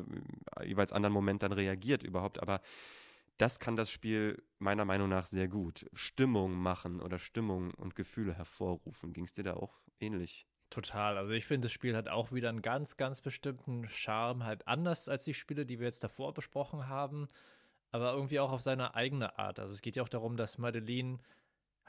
[0.65, 2.41] jeweils anderen Moment dann reagiert überhaupt.
[2.41, 2.61] Aber
[3.37, 5.85] das kann das Spiel meiner Meinung nach sehr gut.
[5.93, 9.13] Stimmung machen oder Stimmung und Gefühle hervorrufen.
[9.13, 10.47] Ging es dir da auch ähnlich?
[10.69, 11.17] Total.
[11.17, 15.09] Also ich finde, das Spiel hat auch wieder einen ganz, ganz bestimmten Charme, halt anders
[15.09, 17.27] als die Spiele, die wir jetzt davor besprochen haben,
[17.91, 19.59] aber irgendwie auch auf seine eigene Art.
[19.59, 21.19] Also es geht ja auch darum, dass Madeline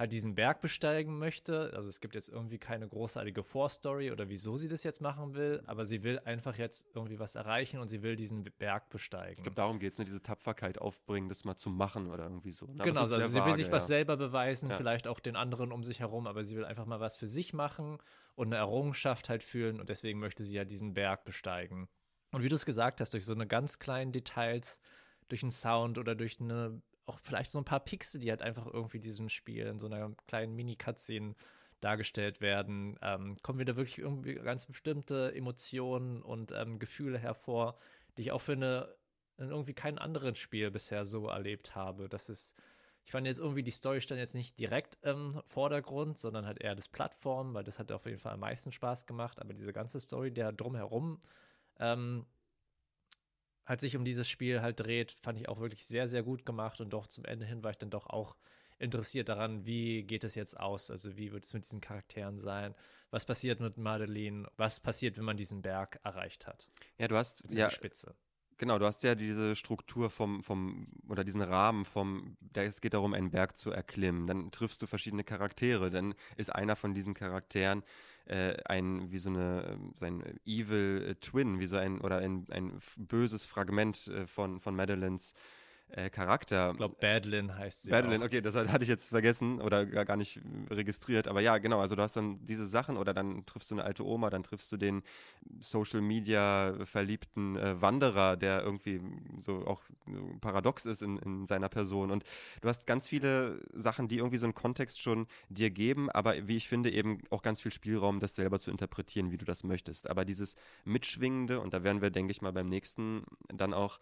[0.01, 1.73] halt diesen Berg besteigen möchte.
[1.75, 5.63] Also es gibt jetzt irgendwie keine großartige Vorstory oder wieso sie das jetzt machen will,
[5.67, 9.37] aber sie will einfach jetzt irgendwie was erreichen und sie will diesen Berg besteigen.
[9.37, 10.07] Ich glaube, darum geht es, ne?
[10.07, 12.67] diese Tapferkeit aufbringen, das mal zu machen oder irgendwie so.
[12.67, 12.83] Ne?
[12.83, 13.73] Genau, also sie vage, will sich ja.
[13.73, 14.79] was selber beweisen, ja.
[14.79, 17.53] vielleicht auch den anderen um sich herum, aber sie will einfach mal was für sich
[17.53, 17.99] machen
[18.37, 21.89] und eine Errungenschaft halt fühlen und deswegen möchte sie ja diesen Berg besteigen.
[22.33, 24.81] Und wie du es gesagt hast, durch so eine ganz kleinen Details,
[25.29, 26.81] durch einen Sound oder durch eine
[27.11, 30.13] auch vielleicht so ein paar Pixel, die halt einfach irgendwie diesem Spiel in so einer
[30.27, 31.35] kleinen Mini-Cutscene
[31.81, 37.79] dargestellt werden, ähm, kommen wieder wirklich irgendwie ganz bestimmte Emotionen und ähm, Gefühle hervor,
[38.17, 38.95] die ich auch für eine
[39.39, 42.09] in irgendwie keinem anderen Spiel bisher so erlebt habe.
[42.11, 42.55] Das ist,
[43.05, 46.75] ich fand jetzt irgendwie die Story stand jetzt nicht direkt im Vordergrund, sondern halt eher
[46.75, 49.41] das Plattform, weil das hat auf jeden Fall am meisten Spaß gemacht.
[49.41, 51.23] Aber diese ganze Story, der drumherum
[51.79, 52.27] ähm,
[53.67, 56.81] halt sich um dieses Spiel halt dreht, fand ich auch wirklich sehr, sehr gut gemacht
[56.81, 58.37] und doch zum Ende hin war ich dann doch auch
[58.79, 60.91] interessiert daran, wie geht es jetzt aus?
[60.91, 62.75] Also wie wird es mit diesen Charakteren sein?
[63.11, 64.49] Was passiert mit Madeline?
[64.57, 66.67] Was passiert, wenn man diesen Berg erreicht hat?
[66.99, 68.15] Ja, du hast also ja Spitze.
[68.61, 73.15] Genau, du hast ja diese Struktur vom, vom, oder diesen Rahmen vom, es geht darum,
[73.15, 74.27] einen Berg zu erklimmen.
[74.27, 75.89] Dann triffst du verschiedene Charaktere.
[75.89, 77.83] Dann ist einer von diesen Charakteren
[78.27, 83.47] äh, ein, wie so eine, sein Evil Twin, wie so ein, oder ein, ein böses
[83.47, 85.33] Fragment äh, von, von Madeleines
[85.93, 86.71] äh, Charakter.
[86.73, 87.91] Ich glaube, Badlin heißt sie.
[87.91, 91.29] Badlin, okay, das hatte ich jetzt vergessen oder gar, nicht registriert.
[91.29, 94.05] Aber ja, genau, also du hast dann diese Sachen oder dann triffst du eine alte
[94.05, 95.03] Oma, dann triffst du den
[95.59, 99.01] Social Media verliebten äh, Wanderer, der irgendwie
[99.41, 99.83] so auch
[100.41, 102.11] paradox ist in, in seiner Person.
[102.11, 102.25] Und
[102.61, 106.57] du hast ganz viele Sachen, die irgendwie so einen Kontext schon dir geben, aber wie
[106.57, 110.09] ich finde, eben auch ganz viel Spielraum, das selber zu interpretieren, wie du das möchtest.
[110.11, 113.99] Aber dieses Mitschwingende, und da werden wir, denke ich mal, beim nächsten dann auch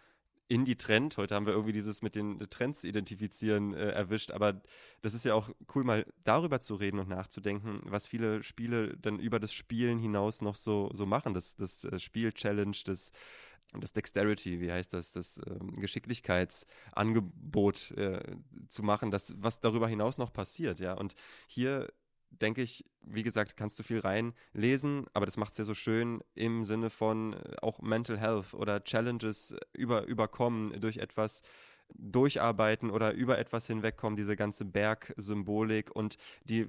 [0.48, 1.16] Indie-Trend.
[1.16, 4.60] Heute haben wir irgendwie dieses mit den Trends identifizieren äh, erwischt, aber
[5.02, 9.18] das ist ja auch cool, mal darüber zu reden und nachzudenken, was viele Spiele dann
[9.18, 11.34] über das Spielen hinaus noch so, so machen.
[11.34, 13.10] Das, das äh, Spiel-Challenge, das,
[13.78, 18.36] das Dexterity, wie heißt das, das ähm, Geschicklichkeitsangebot äh,
[18.68, 20.94] zu machen, das, was darüber hinaus noch passiert, ja.
[20.94, 21.14] Und
[21.46, 21.88] hier
[22.30, 26.20] denke ich, wie gesagt, kannst du viel reinlesen, aber das macht es ja so schön
[26.34, 31.42] im Sinne von äh, auch Mental Health oder Challenges über, überkommen durch etwas
[31.94, 36.66] durcharbeiten oder über etwas hinwegkommen, diese ganze Bergsymbolik und die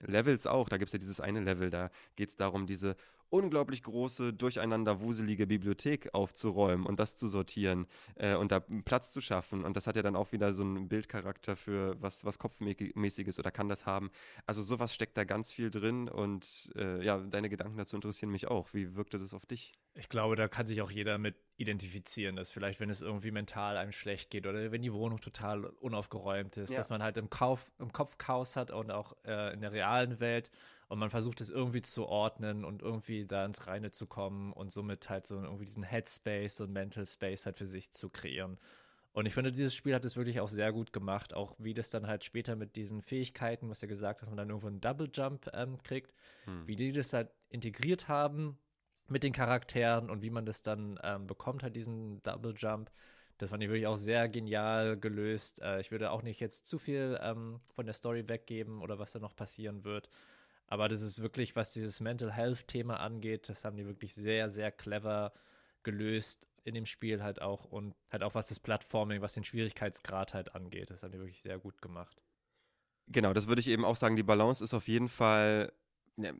[0.00, 0.68] Levels auch.
[0.68, 2.96] Da gibt es ja dieses eine Level, da geht es darum, diese
[3.30, 9.20] unglaublich große, durcheinander wuselige Bibliothek aufzuräumen und das zu sortieren äh, und da Platz zu
[9.20, 9.64] schaffen.
[9.64, 13.50] Und das hat ja dann auch wieder so einen Bildcharakter für was, was Kopfmäßiges oder
[13.50, 14.10] kann das haben.
[14.46, 18.48] Also sowas steckt da ganz viel drin und äh, ja, deine Gedanken dazu interessieren mich
[18.48, 18.72] auch.
[18.74, 19.72] Wie wirkte das auf dich?
[19.94, 23.78] Ich glaube, da kann sich auch jeder mit identifizieren, dass vielleicht, wenn es irgendwie mental
[23.78, 26.76] einem schlecht geht oder wenn die Wohnung total unaufgeräumt ist, ja.
[26.76, 30.20] dass man halt im, Kauf, im Kopf Chaos hat und auch äh, in der realen
[30.20, 30.50] Welt
[30.88, 34.70] und man versucht es irgendwie zu ordnen und irgendwie da ins Reine zu kommen und
[34.70, 38.58] somit halt so irgendwie diesen Headspace und Mental Space halt für sich zu kreieren.
[39.12, 41.88] Und ich finde, dieses Spiel hat es wirklich auch sehr gut gemacht, auch wie das
[41.88, 45.08] dann halt später mit diesen Fähigkeiten, was ja gesagt, dass man dann irgendwo einen Double
[45.12, 46.12] Jump ähm, kriegt,
[46.44, 46.66] hm.
[46.66, 48.58] wie die das halt integriert haben
[49.08, 52.90] mit den Charakteren und wie man das dann ähm, bekommt, halt diesen Double Jump.
[53.38, 55.62] Das fand ich wirklich auch sehr genial gelöst.
[55.62, 59.12] Äh, ich würde auch nicht jetzt zu viel ähm, von der Story weggeben oder was
[59.12, 60.10] da noch passieren wird.
[60.66, 64.50] Aber das ist wirklich, was dieses Mental Health Thema angeht, das haben die wirklich sehr,
[64.50, 65.32] sehr clever
[65.82, 70.34] gelöst in dem Spiel halt auch und halt auch was das Plattforming, was den Schwierigkeitsgrad
[70.34, 70.90] halt angeht.
[70.90, 72.20] Das haben die wirklich sehr gut gemacht.
[73.06, 74.16] Genau, das würde ich eben auch sagen.
[74.16, 75.72] Die Balance ist auf jeden Fall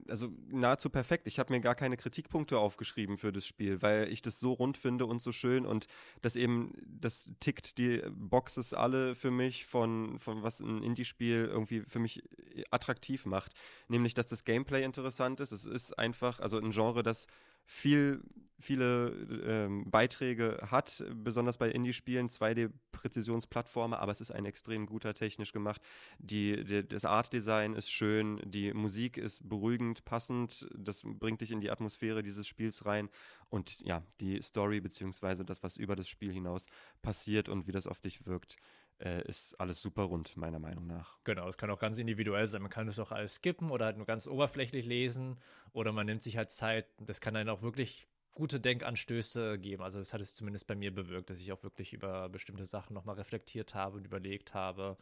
[0.09, 1.27] also nahezu perfekt.
[1.27, 4.79] Ich habe mir gar keine Kritikpunkte aufgeschrieben für das Spiel, weil ich das so rund
[4.79, 5.87] finde und so schön und
[6.23, 11.83] das eben, das tickt die Boxes alle für mich von, von was ein Indie-Spiel irgendwie
[11.83, 12.23] für mich
[12.71, 13.53] attraktiv macht.
[13.89, 15.53] Nämlich, dass das Gameplay interessant ist.
[15.53, 17.27] Es ist einfach, also ein Genre, das
[17.67, 18.23] viel,
[18.59, 19.09] viele
[19.45, 25.83] ähm, Beiträge hat, besonders bei Indie-Spielen, 2D-Präzisionsplattformer, aber es ist ein extrem guter technisch gemacht.
[26.19, 31.61] Die, die, das Art-Design ist schön, die Musik ist beruhigend, passend, das bringt dich in
[31.61, 33.11] die Atmosphäre dieses Spiels rein
[33.51, 36.67] und ja, die Story beziehungsweise das, was über das Spiel hinaus
[37.03, 38.57] passiert und wie das auf dich wirkt,
[38.99, 41.19] äh, ist alles super rund, meiner Meinung nach.
[41.25, 42.63] Genau, es kann auch ganz individuell sein.
[42.63, 45.39] Man kann das auch alles skippen oder halt nur ganz oberflächlich lesen
[45.73, 46.87] oder man nimmt sich halt Zeit.
[46.99, 49.83] Das kann dann auch wirklich gute Denkanstöße geben.
[49.83, 52.95] Also das hat es zumindest bei mir bewirkt, dass ich auch wirklich über bestimmte Sachen
[52.95, 54.97] nochmal reflektiert habe und überlegt habe.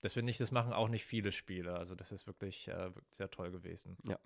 [0.00, 1.76] Das finde ich, das machen auch nicht viele Spiele.
[1.76, 3.96] Also das ist wirklich, äh, sehr toll gewesen.
[4.08, 4.18] Ja.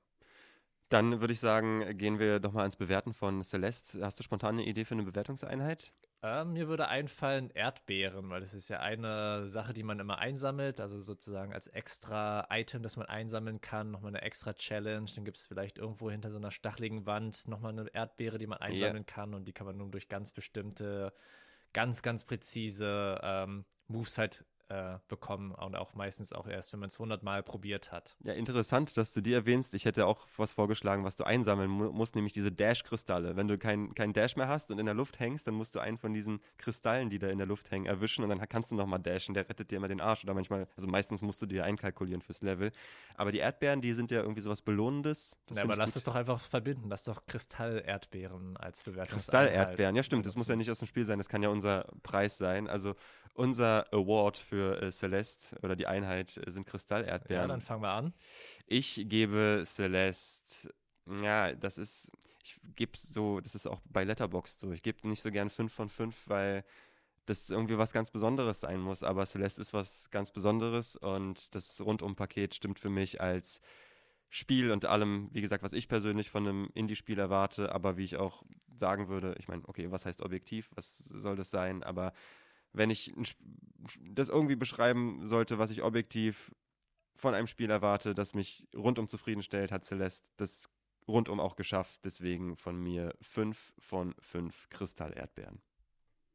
[0.91, 4.05] Dann würde ich sagen, gehen wir doch mal ans Bewerten von Celeste.
[4.05, 5.91] Hast du spontan eine Idee für eine Bewertungseinheit?
[6.23, 10.79] Äh, mir würde einfallen Erdbeeren, weil das ist ja eine Sache, die man immer einsammelt,
[10.79, 15.11] also sozusagen als extra Item, das man einsammeln kann, nochmal eine extra Challenge.
[15.17, 18.59] Dann gibt es vielleicht irgendwo hinter so einer stacheligen Wand nochmal eine Erdbeere, die man
[18.59, 19.15] einsammeln yeah.
[19.15, 21.13] kann und die kann man nun durch ganz bestimmte,
[21.73, 26.89] ganz, ganz präzise ähm, Moves halt äh, bekommen und auch meistens auch erst, wenn man
[26.89, 28.17] es 100 Mal probiert hat.
[28.25, 29.75] Ja, interessant, dass du die erwähnst.
[29.75, 33.37] Ich hätte auch was vorgeschlagen, was du einsammeln mu musst, nämlich diese Dash-Kristalle.
[33.37, 35.81] Wenn du keinen kein Dash mehr hast und in der Luft hängst, dann musst du
[35.81, 38.75] einen von diesen Kristallen, die da in der Luft hängen, erwischen und dann kannst du
[38.75, 39.35] nochmal dashen.
[39.35, 42.41] Der rettet dir immer den Arsch oder manchmal, also meistens musst du dir einkalkulieren fürs
[42.41, 42.73] Level.
[43.15, 45.37] Aber die Erdbeeren, die sind ja irgendwie sowas Belohnendes.
[45.47, 46.89] Das ja, aber lass es doch einfach verbinden.
[46.89, 49.17] Lass doch Kristall-Erdbeeren als Bewertung.
[49.17, 50.25] Kristall-Erdbeeren, ja stimmt.
[50.25, 51.19] Das muss ja nicht aus dem Spiel sein.
[51.19, 52.69] Das kann ja unser Preis sein.
[52.69, 52.95] Also
[53.35, 57.43] unser Award für äh, Celeste oder die Einheit äh, sind Kristallerdbeeren.
[57.43, 58.15] Ja, dann fangen wir an.
[58.67, 60.73] Ich gebe Celeste,
[61.23, 62.11] ja, das ist,
[62.43, 65.73] ich gebe so, das ist auch bei Letterboxd so, ich gebe nicht so gern 5
[65.73, 66.65] von 5, weil
[67.27, 71.81] das irgendwie was ganz Besonderes sein muss, aber Celeste ist was ganz Besonderes und das
[71.81, 73.61] Rundum-Paket stimmt für mich als
[74.35, 78.17] Spiel und allem, wie gesagt, was ich persönlich von einem Indie-Spiel erwarte, aber wie ich
[78.17, 78.45] auch
[78.75, 82.15] sagen würde, ich meine, okay, was heißt objektiv, was soll das sein, aber
[82.73, 83.13] wenn ich
[84.01, 86.53] das irgendwie beschreiben sollte, was ich objektiv
[87.15, 90.69] von einem Spiel erwarte, das mich rundum zufriedenstellt, hat Celeste das
[91.07, 92.01] rundum auch geschafft.
[92.05, 95.61] Deswegen von mir fünf von fünf Kristall-Erdbeeren.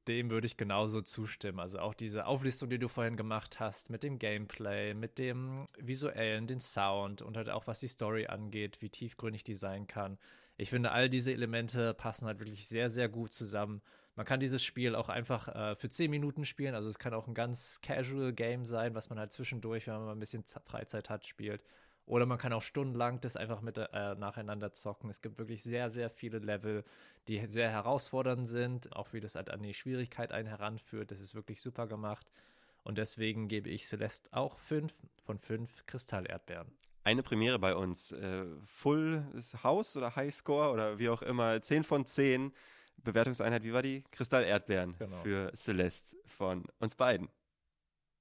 [0.08, 1.60] Dem würde ich genauso zustimmen.
[1.60, 6.48] Also auch diese Auflistung, die du vorhin gemacht hast, mit dem Gameplay, mit dem visuellen,
[6.48, 10.18] den Sound und halt auch was die Story angeht, wie tiefgründig die sein kann.
[10.56, 13.82] Ich finde, all diese Elemente passen halt wirklich sehr, sehr gut zusammen
[14.18, 16.74] man kann dieses Spiel auch einfach äh, für 10 Minuten spielen.
[16.74, 20.06] Also es kann auch ein ganz casual Game sein, was man halt zwischendurch, wenn man
[20.06, 21.64] mal ein bisschen Freizeit hat, spielt.
[22.08, 25.12] Oder man kann auch stundenlang das einfach mit äh, nacheinander zocken.
[25.12, 26.84] Es gibt wirklich sehr, sehr viele Level,
[27.28, 28.96] die sehr herausfordernd sind.
[28.96, 31.12] Auch wie das halt an die Schwierigkeit einen heranführt.
[31.12, 32.26] Das ist wirklich super gemacht.
[32.84, 34.92] Und deswegen gebe ich Celeste auch 5
[35.26, 36.72] von 5 Kristallerdbeeren.
[37.04, 38.14] Eine Premiere bei uns.
[38.14, 39.24] Äh, Full
[39.62, 41.62] House oder High Score oder wie auch immer.
[41.62, 42.52] 10 von 10
[42.98, 44.04] Bewertungseinheit, wie war die?
[44.12, 45.18] Kristall-Erdbeeren genau.
[45.18, 47.30] für Celeste von uns beiden.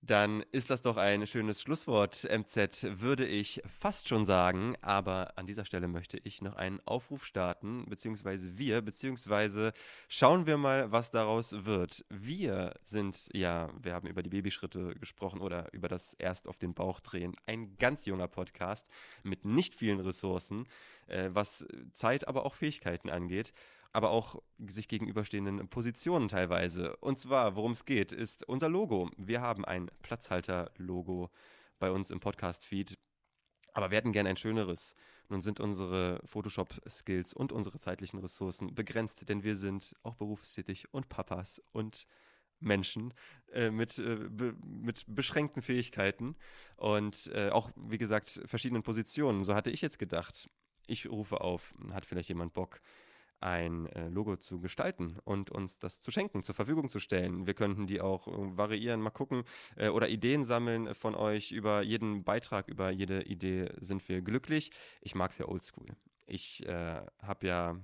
[0.03, 4.77] Dann ist das doch ein schönes Schlusswort, MZ, würde ich fast schon sagen.
[4.81, 9.73] Aber an dieser Stelle möchte ich noch einen Aufruf starten, beziehungsweise wir, beziehungsweise
[10.09, 12.05] schauen wir mal, was daraus wird.
[12.09, 16.75] Wir sind, ja, wir haben über die Babyschritte gesprochen oder über das Erst auf den
[16.75, 17.35] Bauch drehen.
[17.47, 18.89] Ein ganz junger Podcast
[19.25, 20.69] mit nicht vielen Ressourcen,
[21.09, 23.53] äh, was Zeit, aber auch Fähigkeiten angeht
[23.93, 26.97] aber auch sich gegenüberstehenden Positionen teilweise.
[26.97, 29.11] Und zwar, worum es geht, ist unser Logo.
[29.17, 31.31] Wir haben ein Platzhalter-Logo
[31.79, 32.99] bei uns im Podcast-Feed,
[33.73, 34.95] aber wir hätten gerne ein schöneres.
[35.29, 41.09] Nun sind unsere Photoshop-Skills und unsere zeitlichen Ressourcen begrenzt, denn wir sind auch berufstätig und
[41.09, 42.07] Papas und
[42.61, 43.13] Menschen
[43.53, 46.37] äh, mit, äh, be mit beschränkten Fähigkeiten
[46.77, 49.45] und äh, auch, wie gesagt, verschiedenen Positionen.
[49.45, 50.49] So hatte ich jetzt gedacht.
[50.87, 52.81] Ich rufe auf, hat vielleicht jemand Bock,
[53.41, 57.47] ein äh, Logo zu gestalten und uns das zu schenken, zur Verfügung zu stellen.
[57.47, 59.45] Wir könnten die auch äh, variieren, mal gucken
[59.77, 61.53] äh, oder Ideen sammeln von euch.
[61.53, 64.71] Über jeden Beitrag, über jede Idee sind wir glücklich.
[65.01, 65.87] Ich mag es ja oldschool.
[66.27, 67.77] Ich äh, habe ja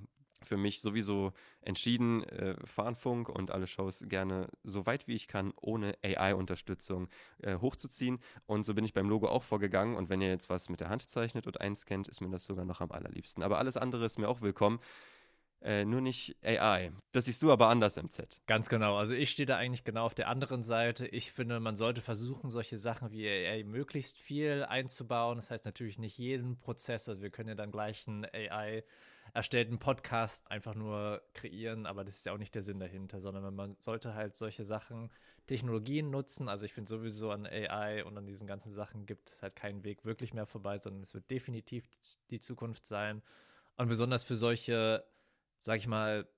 [0.45, 5.53] für mich sowieso entschieden, äh, Fahnenfunk und alle Shows gerne so weit wie ich kann,
[5.61, 8.19] ohne AI-Unterstützung äh, hochzuziehen.
[8.47, 9.97] Und so bin ich beim Logo auch vorgegangen.
[9.97, 12.65] Und wenn ihr jetzt was mit der Hand zeichnet und einscannt, ist mir das sogar
[12.65, 13.43] noch am allerliebsten.
[13.43, 14.81] Aber alles andere ist mir auch willkommen.
[15.63, 16.93] Äh, nur nicht AI.
[17.13, 18.41] Das siehst du aber anders, MZ.
[18.47, 18.97] Ganz genau.
[18.97, 21.07] Also ich stehe da eigentlich genau auf der anderen Seite.
[21.07, 25.37] Ich finde, man sollte versuchen, solche Sachen wie AI möglichst viel einzubauen.
[25.37, 27.09] Das heißt natürlich nicht jeden Prozess.
[27.09, 28.83] Also wir können ja dann gleich einen AI
[29.35, 33.55] erstellten Podcast einfach nur kreieren, aber das ist ja auch nicht der Sinn dahinter, sondern
[33.55, 35.11] man sollte halt solche Sachen,
[35.47, 36.49] Technologien nutzen.
[36.49, 39.85] Also ich finde sowieso an AI und an diesen ganzen Sachen gibt es halt keinen
[39.85, 41.85] Weg wirklich mehr vorbei, sondern es wird definitiv
[42.31, 43.23] die Zukunft sein.
[43.77, 45.05] Und besonders für solche
[45.63, 46.29] sag ich mal,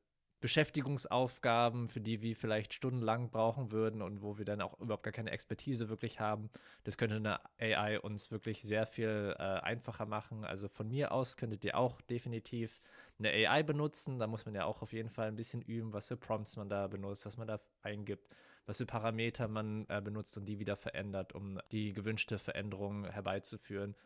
[0.44, 5.12] Beschäftigungsaufgaben, für die wir vielleicht stundenlang brauchen würden und wo wir dann auch überhaupt gar
[5.12, 6.50] keine Expertise wirklich haben.
[6.82, 10.44] Das könnte eine AI uns wirklich sehr viel äh, einfacher machen.
[10.44, 12.82] Also von mir aus könntet ihr auch definitiv
[13.18, 14.18] eine AI benutzen.
[14.18, 16.68] Da muss man ja auch auf jeden Fall ein bisschen üben, was für Prompts man
[16.68, 18.28] da benutzt, was man da eingibt,
[18.66, 23.96] was für Parameter man äh, benutzt und die wieder verändert, um die gewünschte Veränderung herbeizuführen.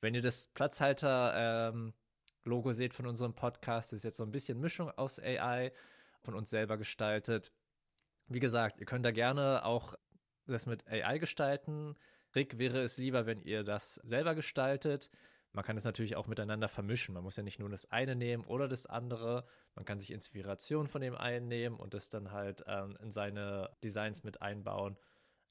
[0.00, 1.92] Wenn ihr das Platzhalter ähm,
[2.48, 5.72] Logo seht von unserem Podcast, ist jetzt so ein bisschen Mischung aus AI
[6.20, 7.52] von uns selber gestaltet.
[8.26, 9.94] Wie gesagt, ihr könnt da gerne auch
[10.46, 11.94] das mit AI gestalten.
[12.34, 15.10] Rick wäre es lieber, wenn ihr das selber gestaltet.
[15.52, 17.14] Man kann es natürlich auch miteinander vermischen.
[17.14, 19.46] Man muss ja nicht nur das eine nehmen oder das andere.
[19.74, 23.70] Man kann sich Inspiration von dem einen nehmen und das dann halt ähm, in seine
[23.82, 24.96] Designs mit einbauen.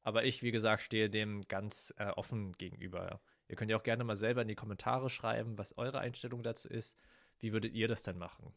[0.04, 3.20] Aber ich, wie gesagt, stehe dem ganz äh, offen gegenüber.
[3.48, 6.68] Ihr könnt ja auch gerne mal selber in die Kommentare schreiben, was eure Einstellung dazu
[6.68, 6.98] ist.
[7.40, 8.54] Wie würdet ihr das denn machen?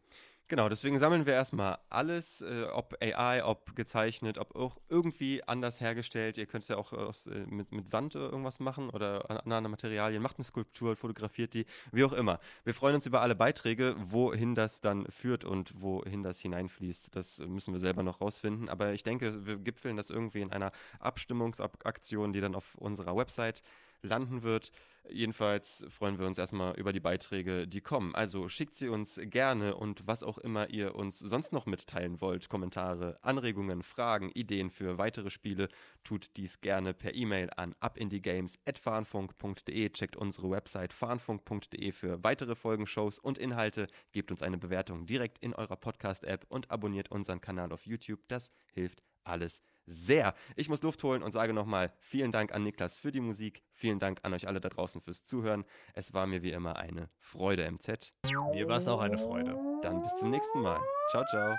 [0.51, 5.81] Genau, deswegen sammeln wir erstmal alles, äh, ob AI, ob gezeichnet, ob auch irgendwie anders
[5.81, 6.39] hergestellt.
[6.39, 10.21] Ihr könnt es ja auch aus, äh, mit, mit Sand irgendwas machen oder anderen Materialien.
[10.21, 12.41] Macht eine Skulptur, fotografiert die, wie auch immer.
[12.65, 17.15] Wir freuen uns über alle Beiträge, wohin das dann führt und wohin das hineinfließt.
[17.15, 18.69] Das müssen wir selber noch rausfinden.
[18.69, 23.63] Aber ich denke, wir gipfeln das irgendwie in einer Abstimmungsaktion, die dann auf unserer Website
[24.03, 24.73] landen wird.
[25.09, 28.15] Jedenfalls freuen wir uns erstmal über die Beiträge, die kommen.
[28.15, 32.49] Also schickt sie uns gerne und was auch immer ihr uns sonst noch mitteilen wollt.
[32.49, 35.69] Kommentare, Anregungen, Fragen, Ideen für weitere Spiele,
[36.05, 39.91] tut dies gerne per E-Mail an abindiegames.fahnfunk.de.
[39.91, 43.87] Checkt unsere Website fahnfunk.de für weitere Folgen, Shows und Inhalte.
[44.13, 48.21] Gebt uns eine Bewertung direkt in eurer Podcast-App und abonniert unseren Kanal auf YouTube.
[48.29, 50.35] Das hilft alles sehr.
[50.57, 53.63] Ich muss Luft holen und sage nochmal vielen Dank an Niklas für die Musik.
[53.73, 55.65] Vielen Dank an euch alle da draußen fürs Zuhören.
[55.95, 58.15] Es war mir wie immer eine Freude, MZ.
[58.53, 59.59] Mir war es auch eine Freude.
[59.83, 60.81] Dann bis zum nächsten Mal.
[61.11, 61.57] Ciao, ciao.